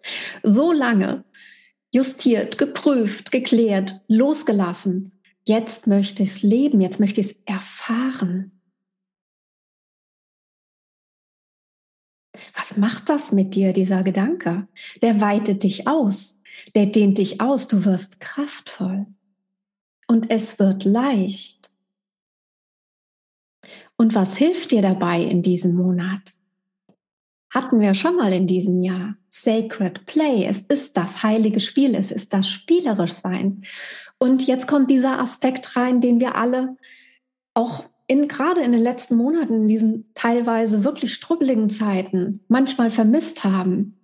so 0.42 0.72
lange 0.72 1.24
justiert, 1.90 2.56
geprüft, 2.56 3.32
geklärt, 3.32 4.00
losgelassen. 4.08 5.20
Jetzt 5.44 5.86
möchte 5.86 6.22
ich 6.22 6.30
es 6.30 6.42
leben, 6.42 6.80
jetzt 6.80 6.98
möchte 6.98 7.20
ich 7.20 7.26
es 7.26 7.36
erfahren. 7.44 8.58
Was 12.56 12.78
macht 12.78 13.10
das 13.10 13.30
mit 13.30 13.54
dir, 13.54 13.74
dieser 13.74 14.02
Gedanke? 14.02 14.66
Der 15.02 15.20
weitet 15.20 15.64
dich 15.64 15.86
aus, 15.86 16.40
der 16.74 16.86
dehnt 16.86 17.18
dich 17.18 17.42
aus, 17.42 17.68
du 17.68 17.84
wirst 17.84 18.20
kraftvoll. 18.20 19.04
Und 20.06 20.30
es 20.30 20.58
wird 20.58 20.84
leicht. 20.84 21.67
Und 23.98 24.14
was 24.14 24.36
hilft 24.36 24.70
dir 24.70 24.80
dabei 24.80 25.20
in 25.20 25.42
diesem 25.42 25.74
Monat? 25.74 26.32
Hatten 27.50 27.80
wir 27.80 27.94
schon 27.94 28.16
mal 28.16 28.32
in 28.32 28.46
diesem 28.46 28.80
Jahr. 28.80 29.16
Sacred 29.28 30.06
Play. 30.06 30.46
Es 30.46 30.60
ist 30.62 30.96
das 30.96 31.22
heilige 31.22 31.60
Spiel. 31.60 31.94
Es 31.94 32.12
ist 32.12 32.32
das 32.32 32.48
spielerisch 32.48 33.12
sein. 33.12 33.64
Und 34.18 34.46
jetzt 34.46 34.68
kommt 34.68 34.90
dieser 34.90 35.18
Aspekt 35.18 35.76
rein, 35.76 36.00
den 36.00 36.20
wir 36.20 36.36
alle 36.36 36.76
auch 37.54 37.84
in, 38.06 38.28
gerade 38.28 38.60
in 38.62 38.72
den 38.72 38.80
letzten 38.80 39.16
Monaten, 39.16 39.54
in 39.54 39.68
diesen 39.68 40.10
teilweise 40.14 40.84
wirklich 40.84 41.12
strubbeligen 41.12 41.68
Zeiten 41.68 42.40
manchmal 42.48 42.90
vermisst 42.90 43.42
haben. 43.44 43.98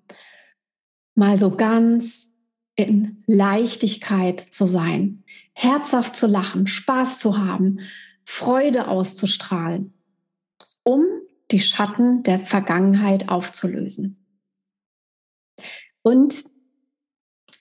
Mal 1.14 1.38
so 1.38 1.50
ganz 1.50 2.32
in 2.76 3.22
Leichtigkeit 3.26 4.40
zu 4.40 4.66
sein, 4.66 5.22
herzhaft 5.52 6.16
zu 6.16 6.26
lachen, 6.26 6.66
Spaß 6.66 7.20
zu 7.20 7.38
haben, 7.38 7.78
Freude 8.24 8.88
auszustrahlen, 8.88 9.94
um 10.82 11.04
die 11.50 11.60
Schatten 11.60 12.22
der 12.22 12.38
Vergangenheit 12.38 13.28
aufzulösen. 13.28 14.24
Und 16.02 16.44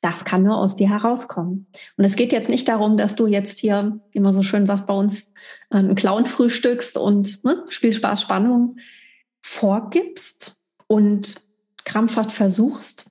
das 0.01 0.25
kann 0.25 0.43
nur 0.43 0.57
aus 0.57 0.75
dir 0.75 0.89
herauskommen. 0.89 1.67
Und 1.95 2.03
es 2.03 2.17
geht 2.17 2.33
jetzt 2.33 2.49
nicht 2.49 2.67
darum, 2.67 2.97
dass 2.97 3.15
du 3.15 3.25
jetzt 3.25 3.59
hier, 3.59 4.01
wie 4.11 4.19
man 4.19 4.33
so 4.33 4.43
schön 4.43 4.65
sagt, 4.65 4.85
bei 4.85 4.93
uns 4.93 5.31
äh, 5.69 5.77
einen 5.77 5.95
Clown 5.95 6.25
frühstückst 6.25 6.97
und 6.97 7.43
ne, 7.45 7.63
Spiel, 7.69 7.93
Spaß, 7.93 8.21
Spannung 8.21 8.77
vorgibst 9.41 10.61
und 10.87 11.41
krampfhaft 11.85 12.31
versuchst, 12.31 13.09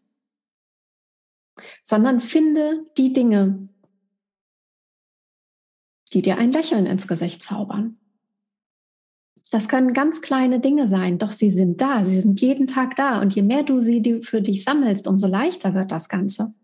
sondern 1.82 2.20
finde 2.20 2.86
die 2.98 3.14
Dinge, 3.14 3.68
die 6.12 6.22
dir 6.22 6.38
ein 6.38 6.52
Lächeln 6.52 6.86
ins 6.86 7.08
Gesicht 7.08 7.42
zaubern. 7.42 7.96
Das 9.50 9.68
können 9.68 9.92
ganz 9.92 10.22
kleine 10.22 10.60
Dinge 10.60 10.88
sein, 10.88 11.18
doch 11.18 11.30
sie 11.30 11.50
sind 11.50 11.80
da, 11.80 12.04
sie 12.04 12.20
sind 12.20 12.40
jeden 12.40 12.66
Tag 12.66 12.96
da. 12.96 13.20
Und 13.20 13.34
je 13.34 13.42
mehr 13.42 13.62
du 13.62 13.80
sie 13.80 14.20
für 14.22 14.40
dich 14.40 14.64
sammelst, 14.64 15.06
umso 15.06 15.26
leichter 15.26 15.74
wird 15.74 15.92
das 15.92 16.08
Ganze. 16.08 16.54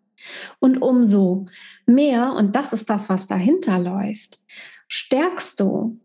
Und 0.58 0.78
umso 0.78 1.46
mehr, 1.86 2.32
und 2.34 2.56
das 2.56 2.72
ist 2.72 2.88
das, 2.88 3.08
was 3.08 3.26
dahinter 3.26 3.78
läuft, 3.78 4.42
stärkst 4.88 5.60
du 5.60 6.00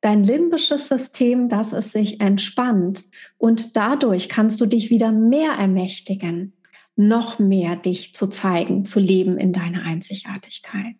dein 0.00 0.24
limbisches 0.24 0.88
System, 0.88 1.48
dass 1.48 1.72
es 1.72 1.92
sich 1.92 2.20
entspannt. 2.20 3.04
Und 3.38 3.76
dadurch 3.76 4.28
kannst 4.28 4.60
du 4.60 4.66
dich 4.66 4.88
wieder 4.88 5.12
mehr 5.12 5.52
ermächtigen, 5.52 6.54
noch 6.96 7.38
mehr 7.38 7.76
dich 7.76 8.14
zu 8.14 8.28
zeigen, 8.28 8.86
zu 8.86 9.00
leben 9.00 9.36
in 9.36 9.52
deiner 9.52 9.82
Einzigartigkeit. 9.82 10.96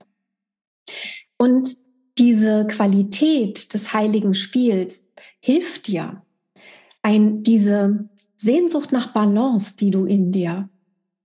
Und 1.39 1.77
diese 2.19 2.67
Qualität 2.67 3.75
des 3.75 3.93
heiligen 3.93 4.35
Spiels 4.35 5.09
hilft 5.41 5.87
dir, 5.89 6.23
ein, 7.03 7.43
diese 7.43 8.09
Sehnsucht 8.37 8.93
nach 8.93 9.13
Balance, 9.13 9.77
die 9.77 9.91
du 9.91 10.07
in 10.07 10.33
dir 10.33 10.69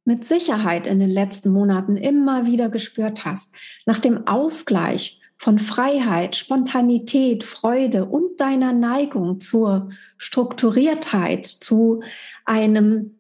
mit 0.04 0.26
Sicherheit 0.26 0.88
in 0.88 1.00
den 1.00 1.10
letzten 1.10 1.52
Monaten 1.52 1.96
immer 1.96 2.46
wieder 2.46 2.70
gespürt 2.70 3.24
hast, 3.26 3.54
nach 3.86 4.00
dem 4.00 4.28
Ausgleich 4.28 5.22
von 5.38 5.58
Freiheit, 5.58 6.36
Spontanität, 6.36 7.44
Freude 7.44 8.06
und 8.06 8.40
deiner 8.40 8.74
Neigung 8.74 9.40
zur 9.40 9.90
Strukturiertheit, 10.18 11.46
zu 11.46 12.02
einem 12.46 13.18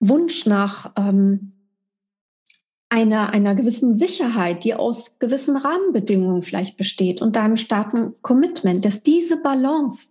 Wunsch 0.00 0.46
nach 0.46 0.92
ähm, 0.96 1.52
einer, 2.88 3.30
einer 3.30 3.54
gewissen 3.54 3.94
Sicherheit, 3.94 4.64
die 4.64 4.74
aus 4.74 5.18
gewissen 5.18 5.56
Rahmenbedingungen 5.56 6.42
vielleicht 6.42 6.76
besteht 6.76 7.20
und 7.20 7.36
deinem 7.36 7.56
starken 7.56 8.14
Commitment, 8.22 8.84
dass 8.84 9.02
diese 9.02 9.36
Balance, 9.36 10.10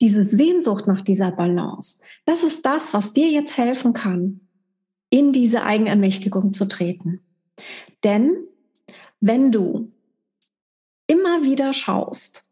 diese 0.00 0.24
Sehnsucht 0.24 0.86
nach 0.86 1.02
dieser 1.02 1.30
Balance, 1.32 2.00
das 2.24 2.44
ist 2.44 2.64
das, 2.64 2.94
was 2.94 3.12
dir 3.12 3.28
jetzt 3.28 3.58
helfen 3.58 3.92
kann, 3.92 4.40
in 5.10 5.32
diese 5.32 5.64
Eigenermächtigung 5.64 6.52
zu 6.52 6.66
treten. 6.66 7.20
Denn 8.04 8.36
wenn 9.20 9.52
du 9.52 9.92
immer 11.06 11.42
wieder 11.42 11.72
schaust, 11.72 12.44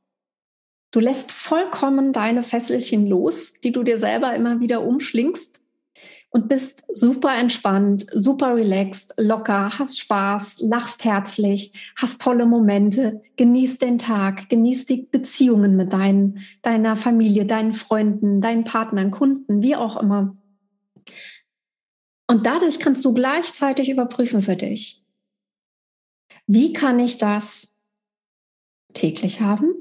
du 0.91 1.01
lässt 1.01 1.33
vollkommen 1.33 2.13
deine 2.13 2.43
Fesselchen 2.43 3.07
los, 3.07 3.55
die 3.63 3.73
du 3.73 3.83
dir 3.83 3.99
selber 3.99 4.35
immer 4.35 4.61
wieder 4.61 4.83
umschlingst 4.83 5.63
und 6.31 6.49
bist 6.49 6.85
super 6.93 7.37
entspannt, 7.37 8.07
super 8.13 8.55
relaxed, 8.55 9.15
locker, 9.17 9.79
hast 9.79 9.99
Spaß, 9.99 10.57
lachst 10.59 11.05
herzlich, 11.05 11.93
hast 11.97 12.21
tolle 12.21 12.47
Momente, 12.47 13.23
genießt 13.37 13.81
den 13.83 13.99
Tag, 13.99 14.49
genießt 14.49 14.89
die 14.91 15.09
Beziehungen 15.11 15.77
mit 15.77 15.93
deinen, 15.93 16.41
deiner 16.63 16.97
Familie, 16.97 17.47
deinen 17.47 17.73
Freunden, 17.73 18.41
deinen 18.41 18.65
Partnern, 18.65 19.11
Kunden, 19.11 19.63
wie 19.63 19.77
auch 19.77 19.97
immer. 19.97 20.37
Und 22.29 22.45
dadurch 22.45 22.79
kannst 22.79 23.05
du 23.05 23.15
gleichzeitig 23.15 23.89
überprüfen 23.89 24.43
für 24.43 24.57
dich, 24.57 25.05
wie 26.47 26.73
kann 26.73 26.99
ich 26.99 27.19
das 27.19 27.73
täglich 28.95 29.41
haben? 29.41 29.75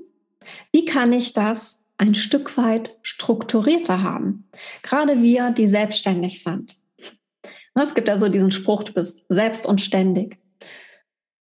Wie 0.71 0.85
kann 0.85 1.13
ich 1.13 1.33
das 1.33 1.84
ein 1.97 2.15
Stück 2.15 2.57
weit 2.57 2.95
strukturierter 3.01 4.01
haben? 4.01 4.49
Gerade 4.83 5.21
wir, 5.21 5.51
die 5.51 5.67
selbstständig 5.67 6.43
sind. 6.43 6.75
Es 7.73 7.93
gibt 7.93 8.09
also 8.09 8.29
diesen 8.29 8.51
Spruch, 8.51 8.83
du 8.83 8.93
bist 8.93 9.25
selbst 9.27 9.65
und 9.65 9.81
ständig. 9.81 10.39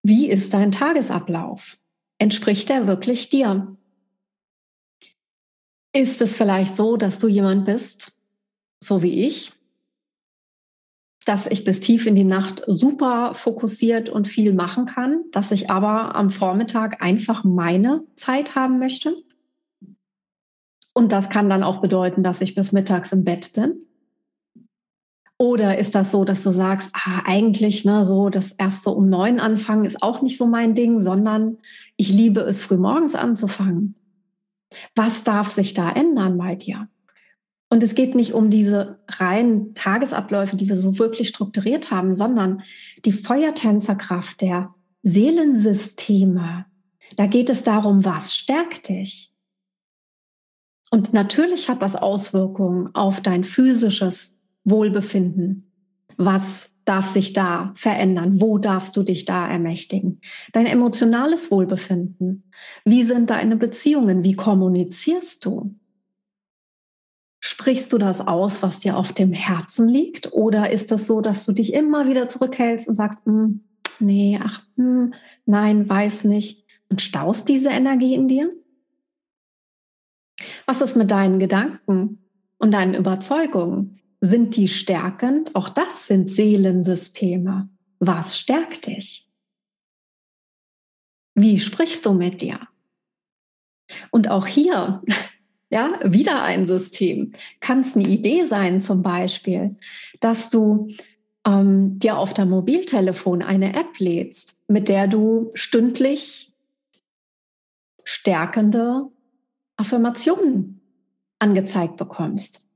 Wie 0.02 0.28
ist 0.28 0.52
dein 0.52 0.72
Tagesablauf? 0.72 1.78
Entspricht 2.18 2.70
er 2.70 2.86
wirklich 2.86 3.28
dir? 3.28 3.76
Ist 5.94 6.20
es 6.20 6.36
vielleicht 6.36 6.74
so, 6.74 6.96
dass 6.96 7.18
du 7.18 7.28
jemand 7.28 7.66
bist, 7.66 8.12
so 8.80 9.02
wie 9.02 9.24
ich, 9.24 9.52
dass 11.24 11.46
ich 11.46 11.64
bis 11.64 11.80
tief 11.80 12.06
in 12.06 12.16
die 12.16 12.24
Nacht 12.24 12.62
super 12.66 13.34
fokussiert 13.34 14.10
und 14.10 14.28
viel 14.28 14.52
machen 14.52 14.86
kann, 14.86 15.24
dass 15.32 15.52
ich 15.52 15.70
aber 15.70 16.14
am 16.14 16.30
Vormittag 16.30 17.00
einfach 17.00 17.44
meine 17.44 18.04
Zeit 18.16 18.54
haben 18.56 18.78
möchte. 18.78 19.16
Und 20.94 21.12
das 21.12 21.28
kann 21.28 21.50
dann 21.50 21.62
auch 21.62 21.80
bedeuten, 21.80 22.22
dass 22.22 22.40
ich 22.40 22.54
bis 22.54 22.72
mittags 22.72 23.12
im 23.12 23.24
Bett 23.24 23.52
bin. 23.52 23.84
Oder 25.36 25.78
ist 25.78 25.96
das 25.96 26.12
so, 26.12 26.24
dass 26.24 26.44
du 26.44 26.50
sagst, 26.50 26.90
ah, 26.94 27.22
eigentlich, 27.26 27.84
ne, 27.84 28.06
so 28.06 28.30
das 28.30 28.52
erste 28.52 28.90
um 28.90 29.08
neun 29.08 29.40
anfangen 29.40 29.84
ist 29.84 30.02
auch 30.02 30.22
nicht 30.22 30.38
so 30.38 30.46
mein 30.46 30.76
Ding, 30.76 31.00
sondern 31.00 31.58
ich 31.96 32.08
liebe 32.08 32.40
es, 32.40 32.62
früh 32.62 32.76
morgens 32.76 33.16
anzufangen. 33.16 33.96
Was 34.94 35.24
darf 35.24 35.48
sich 35.48 35.74
da 35.74 35.90
ändern 35.90 36.38
bei 36.38 36.54
dir? 36.54 36.88
Und 37.68 37.82
es 37.82 37.96
geht 37.96 38.14
nicht 38.14 38.32
um 38.32 38.50
diese 38.50 39.00
reinen 39.08 39.74
Tagesabläufe, 39.74 40.56
die 40.56 40.68
wir 40.68 40.76
so 40.76 41.00
wirklich 41.00 41.28
strukturiert 41.28 41.90
haben, 41.90 42.14
sondern 42.14 42.62
die 43.04 43.12
Feuertänzerkraft 43.12 44.40
der 44.40 44.72
Seelensysteme. 45.02 46.66
Da 47.16 47.26
geht 47.26 47.50
es 47.50 47.64
darum, 47.64 48.04
was 48.04 48.36
stärkt 48.36 48.88
dich? 48.88 49.33
Und 50.94 51.12
natürlich 51.12 51.68
hat 51.68 51.82
das 51.82 51.96
Auswirkungen 51.96 52.94
auf 52.94 53.20
dein 53.20 53.42
physisches 53.42 54.40
Wohlbefinden. 54.62 55.68
Was 56.16 56.70
darf 56.84 57.06
sich 57.06 57.32
da 57.32 57.72
verändern? 57.74 58.40
Wo 58.40 58.58
darfst 58.58 58.96
du 58.96 59.02
dich 59.02 59.24
da 59.24 59.48
ermächtigen? 59.48 60.20
Dein 60.52 60.66
emotionales 60.66 61.50
Wohlbefinden. 61.50 62.44
Wie 62.84 63.02
sind 63.02 63.30
deine 63.30 63.56
Beziehungen? 63.56 64.22
Wie 64.22 64.34
kommunizierst 64.34 65.44
du? 65.44 65.74
Sprichst 67.40 67.92
du 67.92 67.98
das 67.98 68.24
aus, 68.24 68.62
was 68.62 68.78
dir 68.78 68.96
auf 68.96 69.12
dem 69.12 69.32
Herzen 69.32 69.88
liegt? 69.88 70.32
Oder 70.32 70.70
ist 70.70 70.92
das 70.92 71.08
so, 71.08 71.20
dass 71.20 71.44
du 71.44 71.50
dich 71.50 71.74
immer 71.74 72.08
wieder 72.08 72.28
zurückhältst 72.28 72.86
und 72.86 72.94
sagst, 72.94 73.20
hm, 73.24 73.64
nee, 73.98 74.38
ach, 74.40 74.62
hm, 74.76 75.12
nein, 75.44 75.88
weiß 75.88 76.22
nicht 76.22 76.64
und 76.88 77.02
staust 77.02 77.48
diese 77.48 77.70
Energie 77.70 78.14
in 78.14 78.28
dir? 78.28 78.52
Was 80.66 80.80
ist 80.80 80.96
mit 80.96 81.10
deinen 81.10 81.38
Gedanken 81.38 82.24
und 82.58 82.72
deinen 82.72 82.94
Überzeugungen? 82.94 84.00
Sind 84.20 84.56
die 84.56 84.68
stärkend? 84.68 85.54
Auch 85.54 85.68
das 85.68 86.06
sind 86.06 86.30
Seelensysteme. 86.30 87.68
Was 87.98 88.38
stärkt 88.38 88.86
dich? 88.86 89.28
Wie 91.34 91.58
sprichst 91.58 92.06
du 92.06 92.14
mit 92.14 92.40
dir? 92.40 92.60
Und 94.10 94.30
auch 94.30 94.46
hier 94.46 95.02
ja, 95.70 95.98
wieder 96.04 96.42
ein 96.42 96.66
System. 96.66 97.32
Kann 97.60 97.80
es 97.80 97.96
eine 97.96 98.08
Idee 98.08 98.46
sein, 98.46 98.80
zum 98.80 99.02
Beispiel, 99.02 99.76
dass 100.20 100.48
du 100.48 100.88
ähm, 101.46 101.98
dir 101.98 102.16
auf 102.16 102.32
dein 102.32 102.48
Mobiltelefon 102.48 103.42
eine 103.42 103.74
App 103.74 103.98
lädst, 103.98 104.62
mit 104.68 104.88
der 104.88 105.06
du 105.06 105.50
stündlich 105.54 106.52
stärkende 108.04 109.10
Affirmationen 109.76 110.80
angezeigt 111.38 111.96
bekommst. 111.96 112.66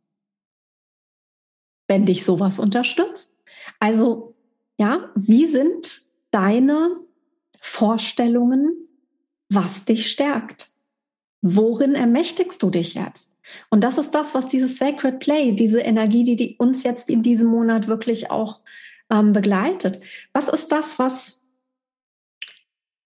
Wenn 1.86 2.06
dich 2.06 2.24
sowas 2.24 2.58
unterstützt. 2.58 3.38
Also, 3.80 4.34
ja, 4.78 5.10
wie 5.14 5.46
sind 5.46 6.02
deine 6.30 7.00
Vorstellungen, 7.60 8.88
was 9.48 9.84
dich 9.84 10.10
stärkt? 10.10 10.70
Worin 11.40 11.94
ermächtigst 11.94 12.62
du 12.62 12.70
dich 12.70 12.94
jetzt? 12.94 13.36
Und 13.70 13.82
das 13.82 13.96
ist 13.96 14.10
das, 14.10 14.34
was 14.34 14.48
dieses 14.48 14.76
Sacred 14.76 15.20
Play, 15.20 15.52
diese 15.52 15.80
Energie, 15.80 16.24
die, 16.24 16.36
die 16.36 16.56
uns 16.58 16.82
jetzt 16.82 17.08
in 17.08 17.22
diesem 17.22 17.48
Monat 17.48 17.86
wirklich 17.86 18.30
auch 18.30 18.60
ähm, 19.10 19.32
begleitet. 19.32 20.00
Was 20.32 20.48
ist 20.48 20.72
das, 20.72 20.98
was 20.98 21.42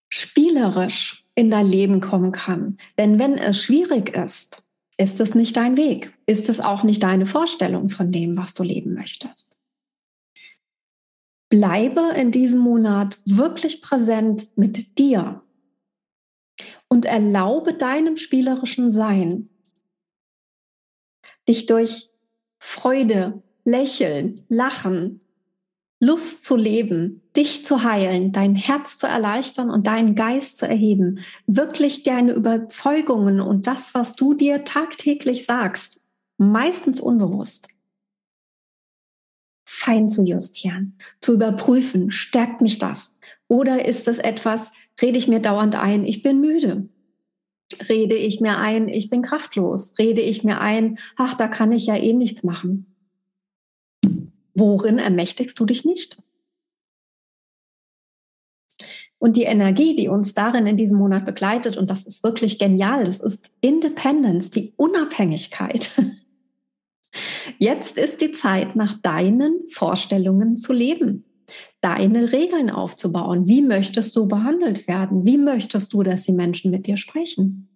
spielerisch 0.08 1.21
in 1.34 1.50
dein 1.50 1.66
Leben 1.66 2.00
kommen 2.00 2.32
kann? 2.32 2.78
Denn 2.98 3.18
wenn 3.18 3.38
es 3.38 3.62
schwierig 3.62 4.16
ist, 4.16 4.62
ist 4.98 5.20
es 5.20 5.34
nicht 5.34 5.56
dein 5.56 5.76
Weg, 5.76 6.12
ist 6.26 6.48
es 6.48 6.60
auch 6.60 6.82
nicht 6.82 7.02
deine 7.02 7.26
Vorstellung 7.26 7.88
von 7.88 8.12
dem, 8.12 8.36
was 8.36 8.54
du 8.54 8.62
leben 8.62 8.94
möchtest. 8.94 9.58
Bleibe 11.48 12.12
in 12.16 12.30
diesem 12.30 12.60
Monat 12.60 13.18
wirklich 13.24 13.82
präsent 13.82 14.56
mit 14.56 14.98
dir 14.98 15.42
und 16.88 17.04
erlaube 17.04 17.74
deinem 17.74 18.16
spielerischen 18.16 18.90
Sein, 18.90 19.48
dich 21.48 21.66
durch 21.66 22.10
Freude, 22.58 23.42
Lächeln, 23.64 24.44
Lachen, 24.48 25.21
Lust 26.04 26.42
zu 26.42 26.56
leben, 26.56 27.22
dich 27.36 27.64
zu 27.64 27.84
heilen, 27.84 28.32
dein 28.32 28.56
Herz 28.56 28.98
zu 28.98 29.06
erleichtern 29.06 29.70
und 29.70 29.86
deinen 29.86 30.16
Geist 30.16 30.58
zu 30.58 30.66
erheben, 30.66 31.20
wirklich 31.46 32.02
deine 32.02 32.32
Überzeugungen 32.32 33.40
und 33.40 33.68
das, 33.68 33.94
was 33.94 34.16
du 34.16 34.34
dir 34.34 34.64
tagtäglich 34.64 35.46
sagst, 35.46 36.04
meistens 36.38 36.98
unbewusst, 37.00 37.68
fein 39.64 40.10
zu 40.10 40.24
justieren, 40.24 40.98
zu 41.20 41.34
überprüfen, 41.34 42.10
stärkt 42.10 42.62
mich 42.62 42.80
das? 42.80 43.16
Oder 43.46 43.86
ist 43.86 44.08
es 44.08 44.18
etwas, 44.18 44.72
rede 45.00 45.18
ich 45.18 45.28
mir 45.28 45.38
dauernd 45.38 45.76
ein, 45.76 46.04
ich 46.04 46.24
bin 46.24 46.40
müde? 46.40 46.88
Rede 47.88 48.16
ich 48.16 48.40
mir 48.40 48.58
ein, 48.58 48.88
ich 48.88 49.08
bin 49.08 49.22
kraftlos? 49.22 49.96
Rede 50.00 50.20
ich 50.20 50.42
mir 50.42 50.60
ein, 50.60 50.98
ach, 51.14 51.34
da 51.34 51.46
kann 51.46 51.70
ich 51.70 51.86
ja 51.86 51.94
eh 51.94 52.12
nichts 52.12 52.42
machen? 52.42 52.91
Worin 54.54 54.98
ermächtigst 54.98 55.58
du 55.58 55.64
dich 55.64 55.84
nicht? 55.84 56.22
Und 59.22 59.36
die 59.36 59.44
Energie, 59.44 59.94
die 59.94 60.08
uns 60.08 60.34
darin 60.34 60.66
in 60.66 60.76
diesem 60.76 60.98
Monat 60.98 61.24
begleitet, 61.24 61.76
und 61.76 61.90
das 61.90 62.02
ist 62.02 62.24
wirklich 62.24 62.58
genial, 62.58 63.04
das 63.04 63.20
ist 63.20 63.52
Independence, 63.60 64.50
die 64.50 64.72
Unabhängigkeit. 64.76 65.92
Jetzt 67.58 67.98
ist 67.98 68.20
die 68.20 68.32
Zeit, 68.32 68.74
nach 68.74 69.00
deinen 69.00 69.68
Vorstellungen 69.68 70.56
zu 70.56 70.72
leben, 70.72 71.24
deine 71.80 72.32
Regeln 72.32 72.68
aufzubauen. 72.68 73.46
Wie 73.46 73.62
möchtest 73.62 74.16
du 74.16 74.26
behandelt 74.26 74.88
werden? 74.88 75.24
Wie 75.24 75.38
möchtest 75.38 75.92
du, 75.92 76.02
dass 76.02 76.24
die 76.24 76.32
Menschen 76.32 76.72
mit 76.72 76.88
dir 76.88 76.96
sprechen? 76.96 77.68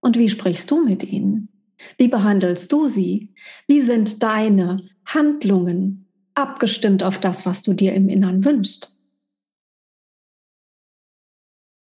Und 0.00 0.18
wie 0.18 0.30
sprichst 0.30 0.70
du 0.70 0.82
mit 0.82 1.04
ihnen? 1.04 1.50
Wie 1.98 2.08
behandelst 2.08 2.72
du 2.72 2.86
sie? 2.86 3.34
Wie 3.66 3.82
sind 3.82 4.22
deine 4.22 4.88
Handlungen 5.04 6.07
abgestimmt 6.38 7.02
auf 7.02 7.18
das, 7.18 7.44
was 7.44 7.62
du 7.62 7.74
dir 7.74 7.94
im 7.94 8.08
Innern 8.08 8.44
wünschst? 8.44 8.96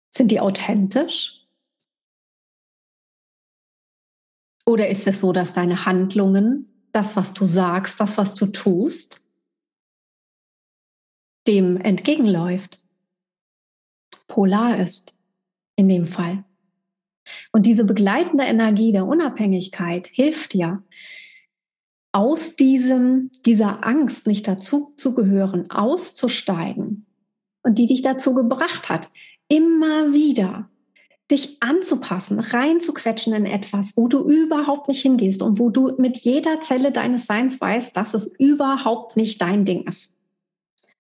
Sind 0.09 0.31
die 0.31 0.39
authentisch? 0.39 1.45
Oder 4.65 4.87
ist 4.87 5.05
es 5.07 5.19
so, 5.19 5.33
dass 5.33 5.53
deine 5.53 5.85
Handlungen, 5.85 6.87
das, 6.91 7.15
was 7.15 7.33
du 7.33 7.45
sagst, 7.45 7.99
das, 7.99 8.17
was 8.17 8.33
du 8.35 8.47
tust, 8.47 9.21
dem 11.47 11.77
entgegenläuft? 11.77 12.81
Polar 14.27 14.77
ist 14.77 15.15
in 15.75 15.89
dem 15.89 16.07
Fall. 16.07 16.45
Und 17.51 17.65
diese 17.65 17.83
begleitende 17.83 18.43
Energie 18.45 18.91
der 18.91 19.05
Unabhängigkeit 19.05 20.07
hilft 20.07 20.53
dir, 20.53 20.83
aus 22.11 22.55
diesem, 22.55 23.29
dieser 23.45 23.85
Angst, 23.85 24.27
nicht 24.27 24.47
dazu 24.47 24.93
zu 24.97 25.13
gehören, 25.13 25.69
auszusteigen 25.69 27.05
und 27.63 27.77
die 27.77 27.87
dich 27.87 28.01
dazu 28.01 28.33
gebracht 28.33 28.89
hat, 28.89 29.09
immer 29.47 30.13
wieder 30.13 30.69
dich 31.29 31.57
anzupassen, 31.61 32.39
reinzuquetschen 32.39 33.33
in 33.33 33.45
etwas, 33.45 33.95
wo 33.95 34.07
du 34.07 34.27
überhaupt 34.27 34.87
nicht 34.87 35.01
hingehst 35.01 35.43
und 35.43 35.59
wo 35.59 35.69
du 35.69 35.93
mit 35.97 36.17
jeder 36.17 36.59
Zelle 36.61 36.91
deines 36.91 37.27
Seins 37.27 37.61
weißt, 37.61 37.95
dass 37.95 38.15
es 38.15 38.33
überhaupt 38.39 39.15
nicht 39.15 39.41
dein 39.41 39.63
Ding 39.63 39.87
ist. 39.87 40.13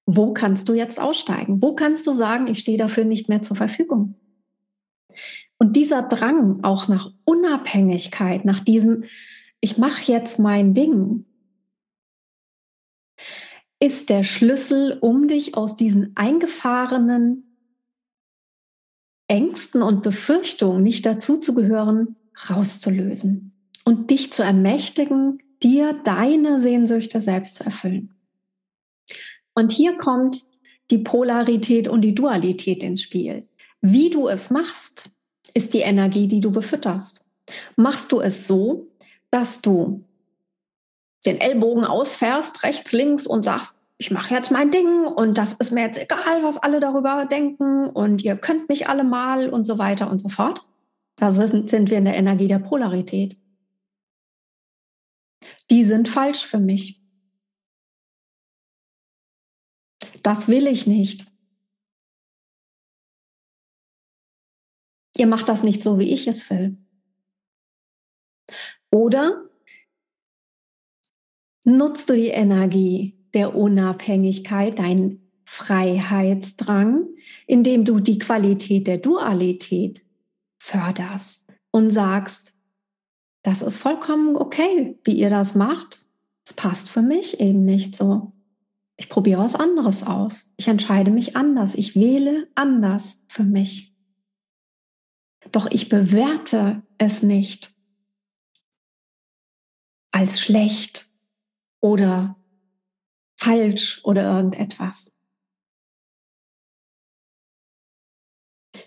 Wo 0.05 0.33
kannst 0.33 0.69
du 0.69 0.73
jetzt 0.73 0.99
aussteigen? 0.99 1.61
Wo 1.61 1.73
kannst 1.73 2.05
du 2.05 2.13
sagen, 2.13 2.47
ich 2.47 2.59
stehe 2.59 2.77
dafür 2.77 3.05
nicht 3.05 3.29
mehr 3.29 3.41
zur 3.41 3.57
Verfügung? 3.57 4.15
Und 5.57 5.75
dieser 5.75 6.03
Drang 6.03 6.63
auch 6.63 6.87
nach 6.87 7.11
Unabhängigkeit, 7.25 8.45
nach 8.45 8.59
diesem, 8.59 9.05
ich 9.61 9.77
mache 9.77 10.11
jetzt 10.11 10.39
mein 10.39 10.73
Ding, 10.73 11.25
ist 13.79 14.09
der 14.09 14.23
Schlüssel, 14.23 14.97
um 14.99 15.27
dich 15.27 15.55
aus 15.55 15.75
diesen 15.75 16.15
eingefahrenen 16.15 17.45
Ängsten 19.27 19.81
und 19.81 20.03
Befürchtungen, 20.03 20.83
nicht 20.83 21.05
dazuzugehören, 21.05 22.15
rauszulösen 22.49 23.53
und 23.85 24.11
dich 24.11 24.33
zu 24.33 24.43
ermächtigen, 24.43 25.41
dir 25.61 25.93
deine 26.03 26.59
Sehnsüchte 26.59 27.21
selbst 27.21 27.55
zu 27.55 27.65
erfüllen. 27.65 28.15
Und 29.53 29.71
hier 29.71 29.97
kommt 29.97 30.41
die 30.89 30.99
Polarität 30.99 31.87
und 31.87 32.01
die 32.01 32.15
Dualität 32.15 32.81
ins 32.81 33.01
Spiel. 33.01 33.47
Wie 33.81 34.09
du 34.09 34.27
es 34.27 34.49
machst, 34.49 35.09
ist 35.53 35.73
die 35.73 35.81
Energie, 35.81 36.27
die 36.27 36.41
du 36.41 36.51
befütterst. 36.51 37.25
Machst 37.75 38.11
du 38.11 38.19
es 38.21 38.47
so, 38.47 38.87
dass 39.31 39.61
du 39.61 40.03
den 41.25 41.39
Ellbogen 41.39 41.85
ausfährst, 41.85 42.63
rechts, 42.63 42.91
links 42.91 43.27
und 43.27 43.43
sagst, 43.43 43.75
ich 43.97 44.11
mache 44.11 44.33
jetzt 44.33 44.51
mein 44.51 44.71
Ding 44.71 45.05
und 45.05 45.37
das 45.37 45.53
ist 45.53 45.71
mir 45.71 45.81
jetzt 45.81 45.99
egal, 45.99 46.41
was 46.43 46.57
alle 46.57 46.79
darüber 46.79 47.25
denken 47.25 47.87
und 47.87 48.23
ihr 48.23 48.37
könnt 48.37 48.69
mich 48.69 48.87
alle 48.87 49.03
mal 49.03 49.49
und 49.49 49.65
so 49.65 49.77
weiter 49.77 50.09
und 50.09 50.19
so 50.19 50.29
fort. 50.29 50.65
Da 51.17 51.31
sind, 51.31 51.69
sind 51.69 51.89
wir 51.89 51.97
in 51.97 52.05
der 52.05 52.15
Energie 52.15 52.47
der 52.47 52.59
Polarität. 52.59 53.35
Die 55.69 55.83
sind 55.83 56.07
falsch 56.07 56.45
für 56.45 56.59
mich. 56.59 57.01
Das 60.23 60.47
will 60.47 60.65
ich 60.67 60.87
nicht. 60.87 61.29
Ihr 65.17 65.27
macht 65.27 65.49
das 65.49 65.63
nicht 65.63 65.83
so, 65.83 65.99
wie 65.99 66.13
ich 66.13 66.27
es 66.27 66.49
will. 66.49 66.77
Oder 68.91 69.49
nutzt 71.65 72.09
du 72.09 72.15
die 72.15 72.29
Energie 72.29 73.17
der 73.33 73.55
Unabhängigkeit, 73.55 74.79
deinen 74.79 75.29
Freiheitsdrang, 75.45 77.07
indem 77.47 77.85
du 77.85 77.99
die 77.99 78.19
Qualität 78.19 78.87
der 78.87 78.97
Dualität 78.97 80.01
förderst 80.57 81.45
und 81.71 81.91
sagst, 81.91 82.53
das 83.43 83.61
ist 83.61 83.77
vollkommen 83.77 84.35
okay, 84.35 84.99
wie 85.03 85.13
ihr 85.13 85.29
das 85.29 85.55
macht. 85.55 86.05
Es 86.45 86.53
passt 86.53 86.89
für 86.89 87.01
mich 87.01 87.39
eben 87.39 87.65
nicht 87.65 87.95
so. 87.95 88.33
Ich 88.97 89.07
probiere 89.07 89.43
was 89.43 89.55
anderes 89.55 90.03
aus. 90.03 90.53
Ich 90.57 90.67
entscheide 90.67 91.09
mich 91.09 91.37
anders. 91.37 91.75
Ich 91.75 91.95
wähle 91.95 92.47
anders 92.55 93.25
für 93.29 93.43
mich. 93.43 93.95
Doch 95.51 95.71
ich 95.71 95.87
bewerte 95.87 96.83
es 96.97 97.23
nicht 97.23 97.78
als 100.11 100.39
schlecht 100.39 101.09
oder 101.79 102.35
falsch 103.37 104.01
oder 104.03 104.35
irgendetwas. 104.35 105.11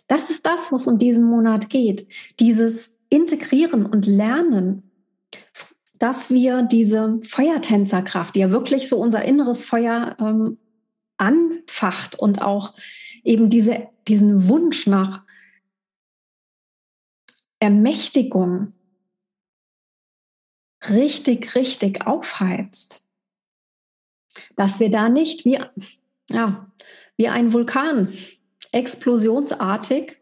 Das 0.06 0.30
ist 0.30 0.44
das, 0.44 0.72
was 0.72 0.86
um 0.86 0.98
diesen 0.98 1.24
Monat 1.24 1.70
geht. 1.70 2.06
Dieses 2.38 2.98
Integrieren 3.08 3.86
und 3.86 4.06
Lernen, 4.06 4.90
dass 5.94 6.30
wir 6.30 6.62
diese 6.62 7.20
Feuertänzerkraft, 7.22 8.34
die 8.34 8.40
ja 8.40 8.50
wirklich 8.50 8.88
so 8.88 8.98
unser 8.98 9.24
inneres 9.24 9.64
Feuer 9.64 10.16
ähm, 10.18 10.58
anfacht 11.16 12.18
und 12.18 12.42
auch 12.42 12.74
eben 13.22 13.50
diese, 13.50 13.88
diesen 14.08 14.48
Wunsch 14.48 14.86
nach 14.86 15.24
Ermächtigung 17.60 18.72
richtig, 20.90 21.54
richtig 21.54 22.06
aufheizt. 22.06 23.02
Dass 24.56 24.80
wir 24.80 24.90
da 24.90 25.08
nicht 25.08 25.44
wie, 25.44 25.58
ja, 26.30 26.72
wie 27.16 27.28
ein 27.28 27.52
Vulkan 27.52 28.08
explosionsartig 28.72 30.16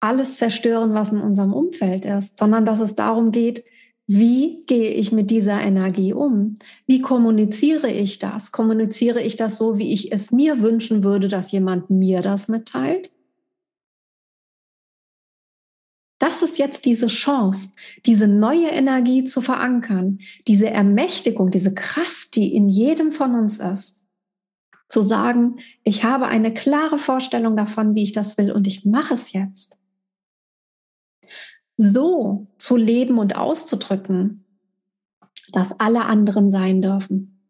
alles 0.00 0.36
zerstören, 0.36 0.94
was 0.94 1.12
in 1.12 1.20
unserem 1.20 1.52
Umfeld 1.52 2.04
ist, 2.04 2.36
sondern 2.36 2.66
dass 2.66 2.80
es 2.80 2.96
darum 2.96 3.30
geht, 3.32 3.64
wie 4.06 4.64
gehe 4.66 4.90
ich 4.90 5.12
mit 5.12 5.30
dieser 5.30 5.60
Energie 5.60 6.12
um? 6.12 6.58
Wie 6.86 7.00
kommuniziere 7.00 7.90
ich 7.90 8.18
das? 8.18 8.50
Kommuniziere 8.50 9.22
ich 9.22 9.36
das 9.36 9.56
so, 9.56 9.78
wie 9.78 9.92
ich 9.92 10.12
es 10.12 10.32
mir 10.32 10.60
wünschen 10.60 11.04
würde, 11.04 11.28
dass 11.28 11.52
jemand 11.52 11.88
mir 11.88 12.20
das 12.20 12.48
mitteilt? 12.48 13.10
Das 16.32 16.40
ist 16.40 16.56
jetzt 16.56 16.86
diese 16.86 17.08
Chance, 17.08 17.74
diese 18.06 18.26
neue 18.26 18.68
Energie 18.68 19.24
zu 19.24 19.42
verankern, 19.42 20.20
diese 20.48 20.70
Ermächtigung, 20.70 21.50
diese 21.50 21.74
Kraft, 21.74 22.36
die 22.36 22.54
in 22.54 22.70
jedem 22.70 23.12
von 23.12 23.34
uns 23.34 23.58
ist. 23.58 24.08
Zu 24.88 25.02
sagen, 25.02 25.58
ich 25.84 26.04
habe 26.04 26.28
eine 26.28 26.54
klare 26.54 26.96
Vorstellung 26.96 27.54
davon, 27.54 27.94
wie 27.94 28.04
ich 28.04 28.12
das 28.12 28.38
will 28.38 28.50
und 28.50 28.66
ich 28.66 28.86
mache 28.86 29.12
es 29.12 29.34
jetzt. 29.34 29.76
So 31.76 32.46
zu 32.56 32.78
leben 32.78 33.18
und 33.18 33.36
auszudrücken, 33.36 34.46
dass 35.52 35.78
alle 35.80 36.06
anderen 36.06 36.50
sein 36.50 36.80
dürfen. 36.80 37.42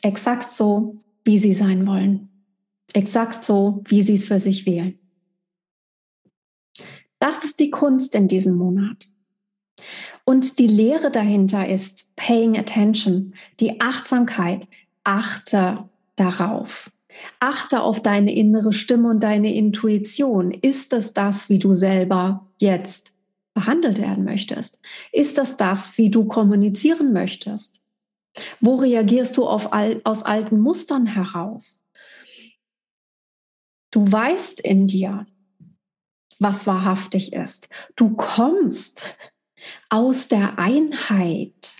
Exakt 0.00 0.52
so, 0.52 0.96
wie 1.22 1.38
sie 1.38 1.52
sein 1.52 1.86
wollen. 1.86 2.30
Exakt 2.94 3.44
so, 3.44 3.82
wie 3.88 4.00
sie 4.00 4.14
es 4.14 4.28
für 4.28 4.40
sich 4.40 4.64
wählen. 4.64 4.98
Das 7.18 7.44
ist 7.44 7.58
die 7.60 7.70
Kunst 7.70 8.14
in 8.14 8.28
diesem 8.28 8.56
Monat. 8.56 9.08
Und 10.24 10.58
die 10.58 10.66
Lehre 10.66 11.10
dahinter 11.10 11.68
ist 11.68 12.14
paying 12.16 12.58
attention, 12.58 13.34
die 13.60 13.80
Achtsamkeit. 13.80 14.66
Achte 15.04 15.88
darauf. 16.16 16.90
Achte 17.40 17.80
auf 17.80 18.02
deine 18.02 18.34
innere 18.34 18.72
Stimme 18.72 19.08
und 19.08 19.20
deine 19.20 19.54
Intuition. 19.54 20.50
Ist 20.50 20.92
es 20.92 21.14
das, 21.14 21.48
wie 21.48 21.58
du 21.58 21.72
selber 21.72 22.46
jetzt 22.58 23.12
behandelt 23.54 23.98
werden 23.98 24.24
möchtest? 24.24 24.80
Ist 25.12 25.38
das 25.38 25.56
das, 25.56 25.96
wie 25.98 26.10
du 26.10 26.26
kommunizieren 26.26 27.12
möchtest? 27.12 27.82
Wo 28.60 28.76
reagierst 28.76 29.36
du 29.36 29.46
auf 29.46 29.72
all, 29.72 30.00
aus 30.04 30.22
alten 30.22 30.60
Mustern 30.60 31.06
heraus? 31.06 31.82
Du 33.90 34.10
weißt 34.12 34.60
in 34.60 34.86
dir, 34.86 35.26
was 36.38 36.66
wahrhaftig 36.66 37.32
ist. 37.32 37.68
Du 37.96 38.14
kommst 38.16 39.16
aus 39.88 40.28
der 40.28 40.58
Einheit. 40.58 41.76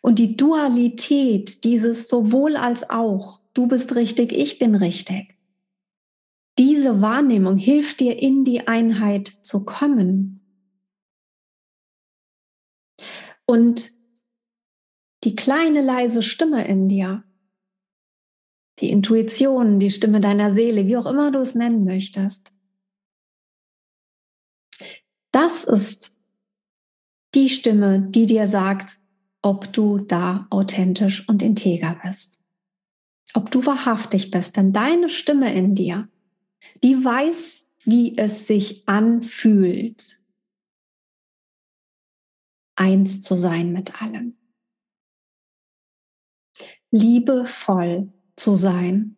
Und 0.00 0.18
die 0.18 0.36
Dualität, 0.36 1.64
dieses 1.64 2.08
sowohl 2.08 2.56
als 2.56 2.88
auch, 2.88 3.40
du 3.54 3.66
bist 3.66 3.94
richtig, 3.94 4.32
ich 4.32 4.58
bin 4.58 4.74
richtig. 4.74 5.36
Diese 6.58 7.02
Wahrnehmung 7.02 7.58
hilft 7.58 8.00
dir 8.00 8.18
in 8.18 8.44
die 8.44 8.66
Einheit 8.66 9.32
zu 9.42 9.64
kommen. 9.64 10.40
Und 13.44 13.90
die 15.24 15.34
kleine 15.34 15.82
leise 15.82 16.22
Stimme 16.22 16.66
in 16.66 16.88
dir, 16.88 17.25
die 18.80 18.90
Intuition, 18.90 19.80
die 19.80 19.90
Stimme 19.90 20.20
deiner 20.20 20.52
Seele, 20.52 20.86
wie 20.86 20.96
auch 20.96 21.06
immer 21.06 21.30
du 21.30 21.40
es 21.40 21.54
nennen 21.54 21.84
möchtest, 21.84 22.52
das 25.32 25.64
ist 25.64 26.18
die 27.34 27.50
Stimme, 27.50 28.00
die 28.00 28.26
dir 28.26 28.48
sagt, 28.48 28.98
ob 29.42 29.72
du 29.72 29.98
da 29.98 30.46
authentisch 30.50 31.28
und 31.28 31.42
integer 31.42 32.00
bist. 32.02 32.42
Ob 33.34 33.50
du 33.50 33.66
wahrhaftig 33.66 34.30
bist, 34.30 34.56
denn 34.56 34.72
deine 34.72 35.10
Stimme 35.10 35.54
in 35.54 35.74
dir, 35.74 36.08
die 36.82 37.04
weiß, 37.04 37.68
wie 37.84 38.16
es 38.16 38.46
sich 38.46 38.88
anfühlt, 38.88 40.18
eins 42.74 43.20
zu 43.20 43.34
sein 43.34 43.72
mit 43.72 44.00
allem. 44.00 44.36
Liebevoll 46.90 48.12
zu 48.36 48.54
sein, 48.54 49.16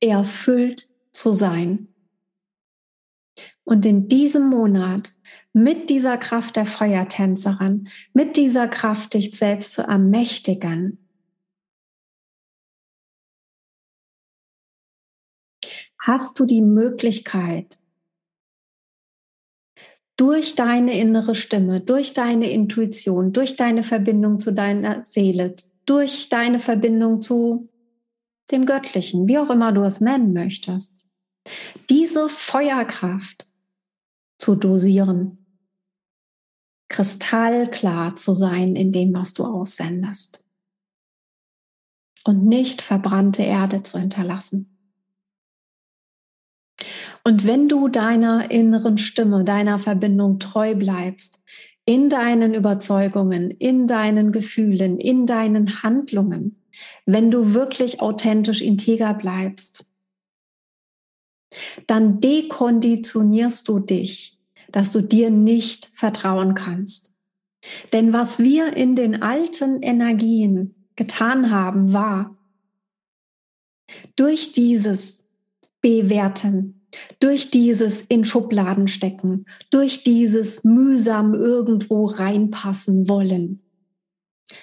erfüllt 0.00 0.88
zu 1.12 1.32
sein. 1.32 1.88
Und 3.64 3.86
in 3.86 4.08
diesem 4.08 4.50
Monat 4.50 5.14
mit 5.52 5.88
dieser 5.88 6.18
Kraft 6.18 6.56
der 6.56 6.66
Feuertänzerin, 6.66 7.88
mit 8.12 8.36
dieser 8.36 8.68
Kraft, 8.68 9.14
dich 9.14 9.36
selbst 9.36 9.72
zu 9.72 9.82
ermächtigen, 9.82 10.98
hast 15.98 16.38
du 16.38 16.44
die 16.44 16.60
Möglichkeit, 16.60 17.78
durch 20.16 20.54
deine 20.54 20.98
innere 20.98 21.34
Stimme, 21.34 21.80
durch 21.80 22.12
deine 22.12 22.50
Intuition, 22.50 23.32
durch 23.32 23.56
deine 23.56 23.82
Verbindung 23.82 24.38
zu 24.38 24.52
deiner 24.52 25.04
Seele, 25.04 25.56
durch 25.86 26.28
deine 26.28 26.58
Verbindung 26.58 27.20
zu 27.20 27.68
dem 28.50 28.66
Göttlichen, 28.66 29.28
wie 29.28 29.38
auch 29.38 29.50
immer 29.50 29.72
du 29.72 29.82
es 29.82 30.00
nennen 30.00 30.32
möchtest, 30.32 31.04
diese 31.90 32.28
Feuerkraft 32.28 33.46
zu 34.38 34.54
dosieren, 34.54 35.46
kristallklar 36.88 38.16
zu 38.16 38.34
sein 38.34 38.76
in 38.76 38.92
dem, 38.92 39.14
was 39.14 39.34
du 39.34 39.44
aussendest 39.44 40.42
und 42.24 42.46
nicht 42.46 42.82
verbrannte 42.82 43.42
Erde 43.42 43.82
zu 43.82 43.98
hinterlassen. 43.98 44.70
Und 47.22 47.46
wenn 47.46 47.68
du 47.68 47.88
deiner 47.88 48.50
inneren 48.50 48.98
Stimme, 48.98 49.44
deiner 49.44 49.78
Verbindung 49.78 50.38
treu 50.38 50.74
bleibst, 50.74 51.42
in 51.86 52.08
deinen 52.08 52.54
Überzeugungen, 52.54 53.50
in 53.50 53.86
deinen 53.86 54.32
Gefühlen, 54.32 54.98
in 54.98 55.26
deinen 55.26 55.82
Handlungen, 55.82 56.56
wenn 57.06 57.30
du 57.30 57.54
wirklich 57.54 58.00
authentisch 58.00 58.62
integer 58.62 59.14
bleibst, 59.14 59.84
dann 61.86 62.20
dekonditionierst 62.20 63.68
du 63.68 63.78
dich, 63.78 64.40
dass 64.72 64.90
du 64.92 65.02
dir 65.02 65.30
nicht 65.30 65.90
vertrauen 65.94 66.54
kannst. 66.54 67.12
Denn 67.92 68.12
was 68.12 68.38
wir 68.38 68.76
in 68.76 68.96
den 68.96 69.22
alten 69.22 69.82
Energien 69.82 70.74
getan 70.96 71.50
haben, 71.50 71.92
war 71.92 72.36
durch 74.16 74.52
dieses 74.52 75.24
Bewerten, 75.80 76.83
durch 77.20 77.50
dieses 77.50 78.02
in 78.02 78.24
Schubladen 78.24 78.88
stecken, 78.88 79.46
durch 79.70 80.02
dieses 80.02 80.64
mühsam 80.64 81.34
irgendwo 81.34 82.06
reinpassen 82.06 83.08
wollen, 83.08 83.60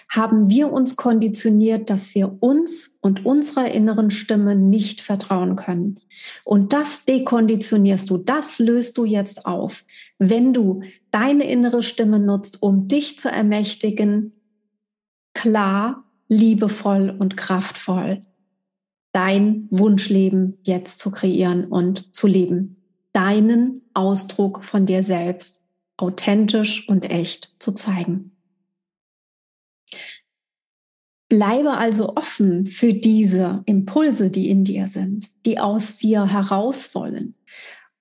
haben 0.09 0.49
wir 0.49 0.71
uns 0.71 0.95
konditioniert, 0.95 1.89
dass 1.89 2.13
wir 2.13 2.37
uns 2.39 2.99
und 3.01 3.25
unserer 3.25 3.71
inneren 3.71 4.11
Stimme 4.11 4.55
nicht 4.55 5.01
vertrauen 5.01 5.55
können. 5.55 5.99
Und 6.45 6.73
das 6.73 7.05
dekonditionierst 7.05 8.09
du, 8.09 8.17
das 8.17 8.59
löst 8.59 8.97
du 8.97 9.05
jetzt 9.05 9.45
auf, 9.45 9.83
wenn 10.19 10.53
du 10.53 10.83
deine 11.09 11.49
innere 11.49 11.81
Stimme 11.81 12.19
nutzt, 12.19 12.61
um 12.61 12.87
dich 12.87 13.17
zu 13.19 13.29
ermächtigen, 13.29 14.33
klar, 15.33 16.03
liebevoll 16.27 17.15
und 17.17 17.35
kraftvoll 17.35 18.21
dein 19.11 19.67
Wunschleben 19.71 20.57
jetzt 20.63 20.99
zu 20.99 21.11
kreieren 21.11 21.65
und 21.65 22.15
zu 22.15 22.27
leben. 22.27 22.77
Deinen 23.13 23.81
Ausdruck 23.93 24.63
von 24.63 24.85
dir 24.85 25.03
selbst 25.03 25.61
authentisch 25.97 26.87
und 26.87 27.09
echt 27.09 27.55
zu 27.59 27.73
zeigen. 27.73 28.31
Bleibe 31.29 31.77
also 31.77 32.15
offen 32.15 32.67
für 32.67 32.93
diese 32.93 33.63
Impulse, 33.65 34.29
die 34.29 34.49
in 34.49 34.65
dir 34.65 34.87
sind, 34.87 35.29
die 35.45 35.59
aus 35.59 35.97
dir 35.97 36.25
heraus 36.25 36.93
wollen. 36.93 37.35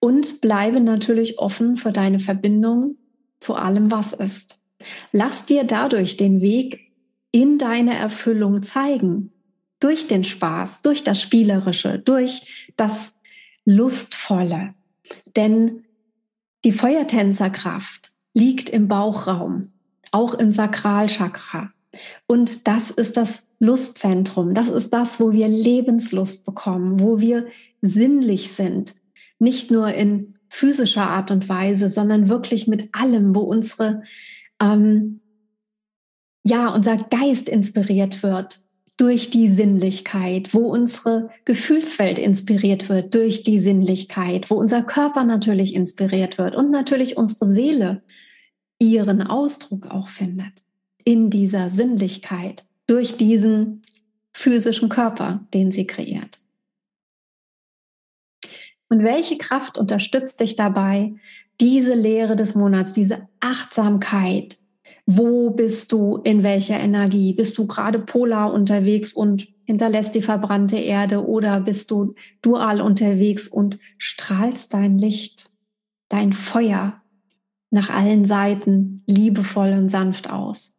Und 0.00 0.40
bleibe 0.40 0.80
natürlich 0.80 1.38
offen 1.38 1.76
für 1.76 1.92
deine 1.92 2.18
Verbindung 2.18 2.96
zu 3.38 3.54
allem, 3.54 3.90
was 3.90 4.12
ist. 4.12 4.58
Lass 5.12 5.44
dir 5.44 5.64
dadurch 5.64 6.16
den 6.16 6.40
Weg 6.40 6.90
in 7.30 7.58
deine 7.58 7.94
Erfüllung 7.96 8.62
zeigen. 8.62 9.32
Durch 9.80 10.06
den 10.06 10.24
Spaß, 10.24 10.82
durch 10.82 11.02
das 11.04 11.20
Spielerische, 11.20 11.98
durch 11.98 12.72
das 12.76 13.12
Lustvolle. 13.64 14.74
Denn 15.36 15.84
die 16.64 16.72
Feuertänzerkraft 16.72 18.12
liegt 18.34 18.68
im 18.68 18.88
Bauchraum, 18.88 19.72
auch 20.12 20.34
im 20.34 20.52
Sakralchakra. 20.52 21.72
Und 22.26 22.68
das 22.68 22.90
ist 22.90 23.16
das 23.16 23.48
Lustzentrum. 23.58 24.54
Das 24.54 24.68
ist 24.68 24.90
das, 24.90 25.20
wo 25.20 25.32
wir 25.32 25.48
Lebenslust 25.48 26.46
bekommen, 26.46 27.00
wo 27.00 27.20
wir 27.20 27.46
sinnlich 27.82 28.52
sind. 28.52 28.94
Nicht 29.38 29.70
nur 29.70 29.92
in 29.92 30.34
physischer 30.48 31.08
Art 31.08 31.30
und 31.30 31.48
Weise, 31.48 31.90
sondern 31.90 32.28
wirklich 32.28 32.66
mit 32.66 32.88
allem, 32.92 33.34
wo 33.34 33.40
unsere, 33.40 34.02
ähm, 34.60 35.20
ja, 36.44 36.68
unser 36.74 36.96
Geist 36.96 37.48
inspiriert 37.48 38.22
wird 38.22 38.59
durch 39.00 39.30
die 39.30 39.48
Sinnlichkeit, 39.48 40.52
wo 40.52 40.70
unsere 40.70 41.30
Gefühlswelt 41.46 42.18
inspiriert 42.18 42.90
wird 42.90 43.14
durch 43.14 43.42
die 43.42 43.58
Sinnlichkeit, 43.58 44.50
wo 44.50 44.56
unser 44.56 44.82
Körper 44.82 45.24
natürlich 45.24 45.74
inspiriert 45.74 46.36
wird 46.36 46.54
und 46.54 46.70
natürlich 46.70 47.16
unsere 47.16 47.46
Seele 47.46 48.02
ihren 48.78 49.22
Ausdruck 49.22 49.86
auch 49.86 50.08
findet 50.08 50.52
in 51.02 51.30
dieser 51.30 51.70
Sinnlichkeit 51.70 52.64
durch 52.86 53.16
diesen 53.16 53.80
physischen 54.32 54.90
Körper, 54.90 55.46
den 55.54 55.72
sie 55.72 55.86
kreiert. 55.86 56.38
Und 58.90 59.02
welche 59.02 59.38
Kraft 59.38 59.78
unterstützt 59.78 60.40
dich 60.40 60.56
dabei, 60.56 61.14
diese 61.58 61.94
Lehre 61.94 62.36
des 62.36 62.54
Monats, 62.54 62.92
diese 62.92 63.28
Achtsamkeit? 63.40 64.58
Wo 65.12 65.50
bist 65.50 65.90
du 65.90 66.18
in 66.18 66.44
welcher 66.44 66.78
Energie? 66.78 67.32
Bist 67.32 67.58
du 67.58 67.66
gerade 67.66 67.98
polar 67.98 68.52
unterwegs 68.52 69.12
und 69.12 69.48
hinterlässt 69.64 70.14
die 70.14 70.22
verbrannte 70.22 70.76
Erde 70.76 71.26
oder 71.26 71.60
bist 71.62 71.90
du 71.90 72.14
dual 72.42 72.80
unterwegs 72.80 73.48
und 73.48 73.80
strahlst 73.98 74.72
dein 74.72 74.98
Licht, 74.98 75.50
dein 76.10 76.32
Feuer 76.32 77.02
nach 77.70 77.90
allen 77.90 78.24
Seiten 78.24 79.02
liebevoll 79.04 79.72
und 79.72 79.88
sanft 79.88 80.30
aus? 80.30 80.76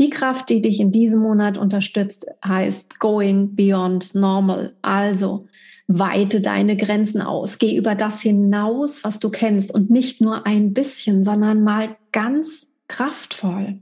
Die 0.00 0.08
Kraft, 0.08 0.48
die 0.48 0.62
dich 0.62 0.80
in 0.80 0.90
diesem 0.90 1.20
Monat 1.20 1.58
unterstützt, 1.58 2.24
heißt 2.42 3.00
Going 3.00 3.54
Beyond 3.54 4.14
Normal. 4.14 4.76
Also 4.80 5.46
weite 5.88 6.40
deine 6.40 6.78
Grenzen 6.78 7.20
aus. 7.20 7.58
Geh 7.58 7.76
über 7.76 7.96
das 7.96 8.22
hinaus, 8.22 9.04
was 9.04 9.18
du 9.18 9.28
kennst 9.28 9.74
und 9.74 9.90
nicht 9.90 10.22
nur 10.22 10.46
ein 10.46 10.72
bisschen, 10.72 11.22
sondern 11.22 11.62
mal 11.62 11.98
ganz 12.12 12.71
kraftvoll. 12.92 13.80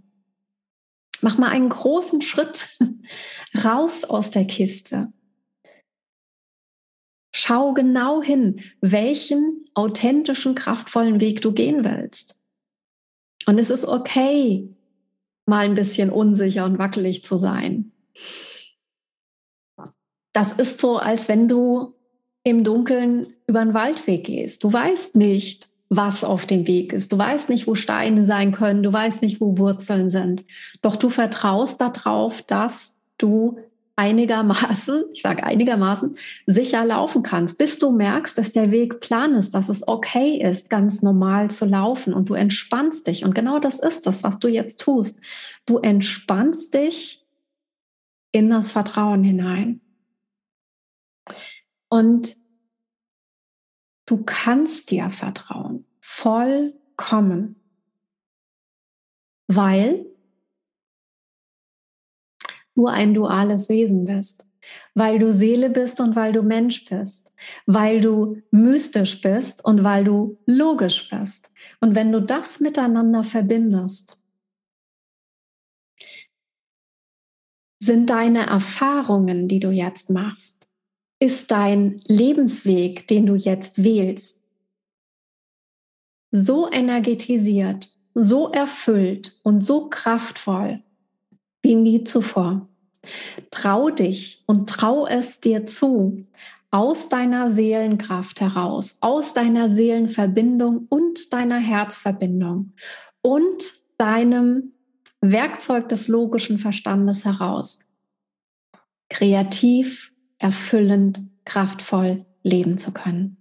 Mach 1.20 1.36
mal 1.36 1.50
einen 1.50 1.68
großen 1.68 2.22
Schritt 2.22 2.68
raus 3.64 4.04
aus 4.04 4.30
der 4.30 4.46
Kiste. 4.46 5.12
Schau 7.32 7.74
genau 7.74 8.22
hin, 8.22 8.62
welchen 8.80 9.64
authentischen, 9.74 10.54
kraftvollen 10.54 11.20
Weg 11.20 11.42
du 11.42 11.52
gehen 11.52 11.84
willst. 11.84 12.36
Und 13.46 13.58
es 13.58 13.70
ist 13.70 13.84
okay, 13.84 14.68
mal 15.46 15.64
ein 15.64 15.74
bisschen 15.74 16.10
unsicher 16.10 16.64
und 16.64 16.78
wackelig 16.78 17.24
zu 17.24 17.36
sein. 17.36 17.92
Das 20.32 20.52
ist 20.52 20.78
so, 20.78 20.98
als 20.98 21.28
wenn 21.28 21.48
du 21.48 21.94
im 22.44 22.62
Dunkeln 22.62 23.34
über 23.46 23.60
einen 23.60 23.74
Waldweg 23.74 24.24
gehst. 24.24 24.62
Du 24.62 24.72
weißt 24.72 25.16
nicht, 25.16 25.69
was 25.90 26.22
auf 26.22 26.46
dem 26.46 26.68
Weg 26.68 26.92
ist. 26.92 27.12
Du 27.12 27.18
weißt 27.18 27.48
nicht, 27.48 27.66
wo 27.66 27.74
Steine 27.74 28.24
sein 28.24 28.52
können. 28.52 28.84
Du 28.84 28.92
weißt 28.92 29.22
nicht, 29.22 29.40
wo 29.40 29.58
Wurzeln 29.58 30.08
sind. 30.08 30.44
Doch 30.82 30.94
du 30.94 31.10
vertraust 31.10 31.80
darauf, 31.80 32.42
dass 32.42 32.94
du 33.18 33.58
einigermaßen, 33.96 35.04
ich 35.12 35.20
sage 35.20 35.42
einigermaßen, 35.42 36.16
sicher 36.46 36.84
laufen 36.84 37.24
kannst, 37.24 37.58
bis 37.58 37.80
du 37.80 37.90
merkst, 37.90 38.38
dass 38.38 38.52
der 38.52 38.70
Weg 38.70 39.00
plan 39.00 39.34
ist, 39.34 39.52
dass 39.52 39.68
es 39.68 39.86
okay 39.86 40.40
ist, 40.40 40.70
ganz 40.70 41.02
normal 41.02 41.50
zu 41.50 41.66
laufen 41.66 42.14
und 42.14 42.30
du 42.30 42.34
entspannst 42.34 43.08
dich. 43.08 43.24
Und 43.24 43.34
genau 43.34 43.58
das 43.58 43.80
ist 43.80 44.06
das, 44.06 44.22
was 44.22 44.38
du 44.38 44.46
jetzt 44.46 44.80
tust. 44.80 45.20
Du 45.66 45.78
entspannst 45.78 46.72
dich 46.72 47.26
in 48.30 48.48
das 48.48 48.70
Vertrauen 48.70 49.24
hinein. 49.24 49.80
Und 51.88 52.39
du 54.10 54.24
kannst 54.24 54.90
dir 54.90 55.10
vertrauen, 55.10 55.86
vollkommen, 56.00 57.54
weil 59.46 60.04
du 62.74 62.86
ein 62.86 63.14
duales 63.14 63.68
Wesen 63.68 64.04
bist, 64.04 64.44
weil 64.94 65.20
du 65.20 65.32
Seele 65.32 65.70
bist 65.70 66.00
und 66.00 66.16
weil 66.16 66.32
du 66.32 66.42
Mensch 66.42 66.86
bist, 66.86 67.32
weil 67.66 68.00
du 68.00 68.42
mystisch 68.50 69.20
bist 69.20 69.64
und 69.64 69.84
weil 69.84 70.02
du 70.02 70.40
logisch 70.44 71.08
bist. 71.08 71.52
Und 71.80 71.94
wenn 71.94 72.10
du 72.10 72.20
das 72.20 72.58
miteinander 72.58 73.22
verbindest, 73.22 74.20
sind 77.78 78.10
deine 78.10 78.46
Erfahrungen, 78.46 79.46
die 79.46 79.60
du 79.60 79.70
jetzt 79.70 80.10
machst, 80.10 80.69
ist 81.20 81.50
dein 81.50 82.00
Lebensweg, 82.06 83.06
den 83.06 83.26
du 83.26 83.34
jetzt 83.34 83.84
wählst, 83.84 84.40
so 86.32 86.70
energetisiert, 86.70 87.94
so 88.14 88.48
erfüllt 88.50 89.38
und 89.42 89.62
so 89.62 89.88
kraftvoll 89.88 90.82
wie 91.62 91.74
nie 91.74 92.04
zuvor. 92.04 92.68
Trau 93.50 93.90
dich 93.90 94.42
und 94.46 94.68
trau 94.68 95.06
es 95.06 95.40
dir 95.40 95.66
zu, 95.66 96.24
aus 96.70 97.08
deiner 97.08 97.50
Seelenkraft 97.50 98.40
heraus, 98.40 98.96
aus 99.00 99.34
deiner 99.34 99.68
Seelenverbindung 99.68 100.86
und 100.88 101.32
deiner 101.32 101.58
Herzverbindung 101.58 102.72
und 103.22 103.72
deinem 103.98 104.72
Werkzeug 105.20 105.88
des 105.88 106.08
logischen 106.08 106.58
Verstandes 106.58 107.24
heraus, 107.24 107.80
kreativ, 109.08 110.12
erfüllend, 110.40 111.20
kraftvoll 111.44 112.26
leben 112.42 112.78
zu 112.78 112.90
können. 112.90 113.36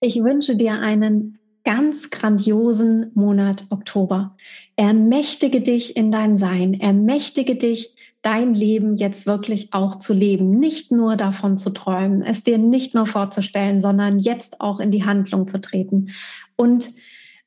Ich 0.00 0.22
wünsche 0.22 0.56
dir 0.56 0.80
einen 0.80 1.38
ganz 1.64 2.10
grandiosen 2.10 3.10
Monat 3.14 3.64
Oktober. 3.70 4.36
Ermächtige 4.76 5.62
dich 5.62 5.96
in 5.96 6.10
dein 6.10 6.36
Sein, 6.36 6.74
ermächtige 6.74 7.56
dich, 7.56 7.94
dein 8.20 8.54
Leben 8.54 8.96
jetzt 8.96 9.26
wirklich 9.26 9.72
auch 9.72 9.98
zu 9.98 10.12
leben, 10.12 10.58
nicht 10.58 10.90
nur 10.90 11.16
davon 11.16 11.56
zu 11.56 11.70
träumen, 11.70 12.22
es 12.22 12.42
dir 12.42 12.58
nicht 12.58 12.94
nur 12.94 13.06
vorzustellen, 13.06 13.80
sondern 13.80 14.18
jetzt 14.18 14.60
auch 14.60 14.80
in 14.80 14.90
die 14.90 15.04
Handlung 15.04 15.46
zu 15.46 15.60
treten. 15.60 16.10
Und 16.56 16.90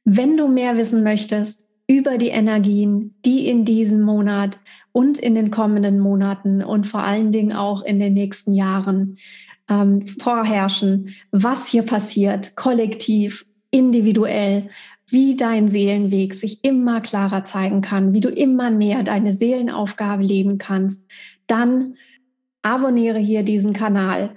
wenn 0.03 0.37
du 0.37 0.47
mehr 0.47 0.77
wissen 0.77 1.03
möchtest 1.03 1.66
über 1.87 2.17
die 2.17 2.29
Energien, 2.29 3.15
die 3.25 3.47
in 3.47 3.63
diesem 3.63 4.01
Monat 4.01 4.59
und 4.91 5.17
in 5.17 5.35
den 5.35 5.51
kommenden 5.51 5.99
Monaten 5.99 6.61
und 6.61 6.85
vor 6.85 7.03
allen 7.03 7.31
Dingen 7.31 7.53
auch 7.53 7.81
in 7.81 7.99
den 7.99 8.13
nächsten 8.13 8.51
Jahren 8.51 9.17
ähm, 9.69 10.05
vorherrschen, 10.19 11.15
was 11.31 11.67
hier 11.67 11.83
passiert, 11.83 12.55
kollektiv 12.55 13.45
individuell, 13.71 14.69
wie 15.09 15.37
dein 15.37 15.69
Seelenweg 15.69 16.33
sich 16.33 16.63
immer 16.63 16.99
klarer 16.99 17.45
zeigen 17.45 17.81
kann, 17.81 18.13
wie 18.13 18.19
du 18.19 18.29
immer 18.29 18.69
mehr 18.71 19.03
deine 19.03 19.33
Seelenaufgabe 19.33 20.23
leben 20.23 20.57
kannst, 20.57 21.05
dann 21.47 21.95
abonniere 22.61 23.19
hier 23.19 23.43
diesen 23.43 23.71
Kanal. 23.71 24.35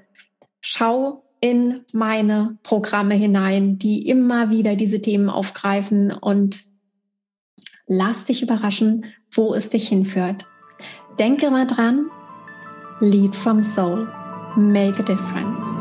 Schau 0.61 1.25
in 1.41 1.81
meine 1.93 2.59
Programme 2.63 3.15
hinein, 3.15 3.79
die 3.79 4.07
immer 4.07 4.51
wieder 4.51 4.77
diese 4.77 5.01
Themen 5.01 5.31
aufgreifen 5.31 6.13
und 6.13 6.70
lass 7.91 8.25
dich 8.25 8.41
überraschen, 8.41 9.05
wo 9.33 9.53
es 9.53 9.69
dich 9.69 9.89
hinführt. 9.89 10.47
Denke 11.19 11.51
mal 11.51 11.67
dran, 11.67 12.07
Lead 13.01 13.35
from 13.35 13.63
Soul, 13.65 14.09
make 14.57 14.99
a 15.01 15.03
difference. 15.03 15.80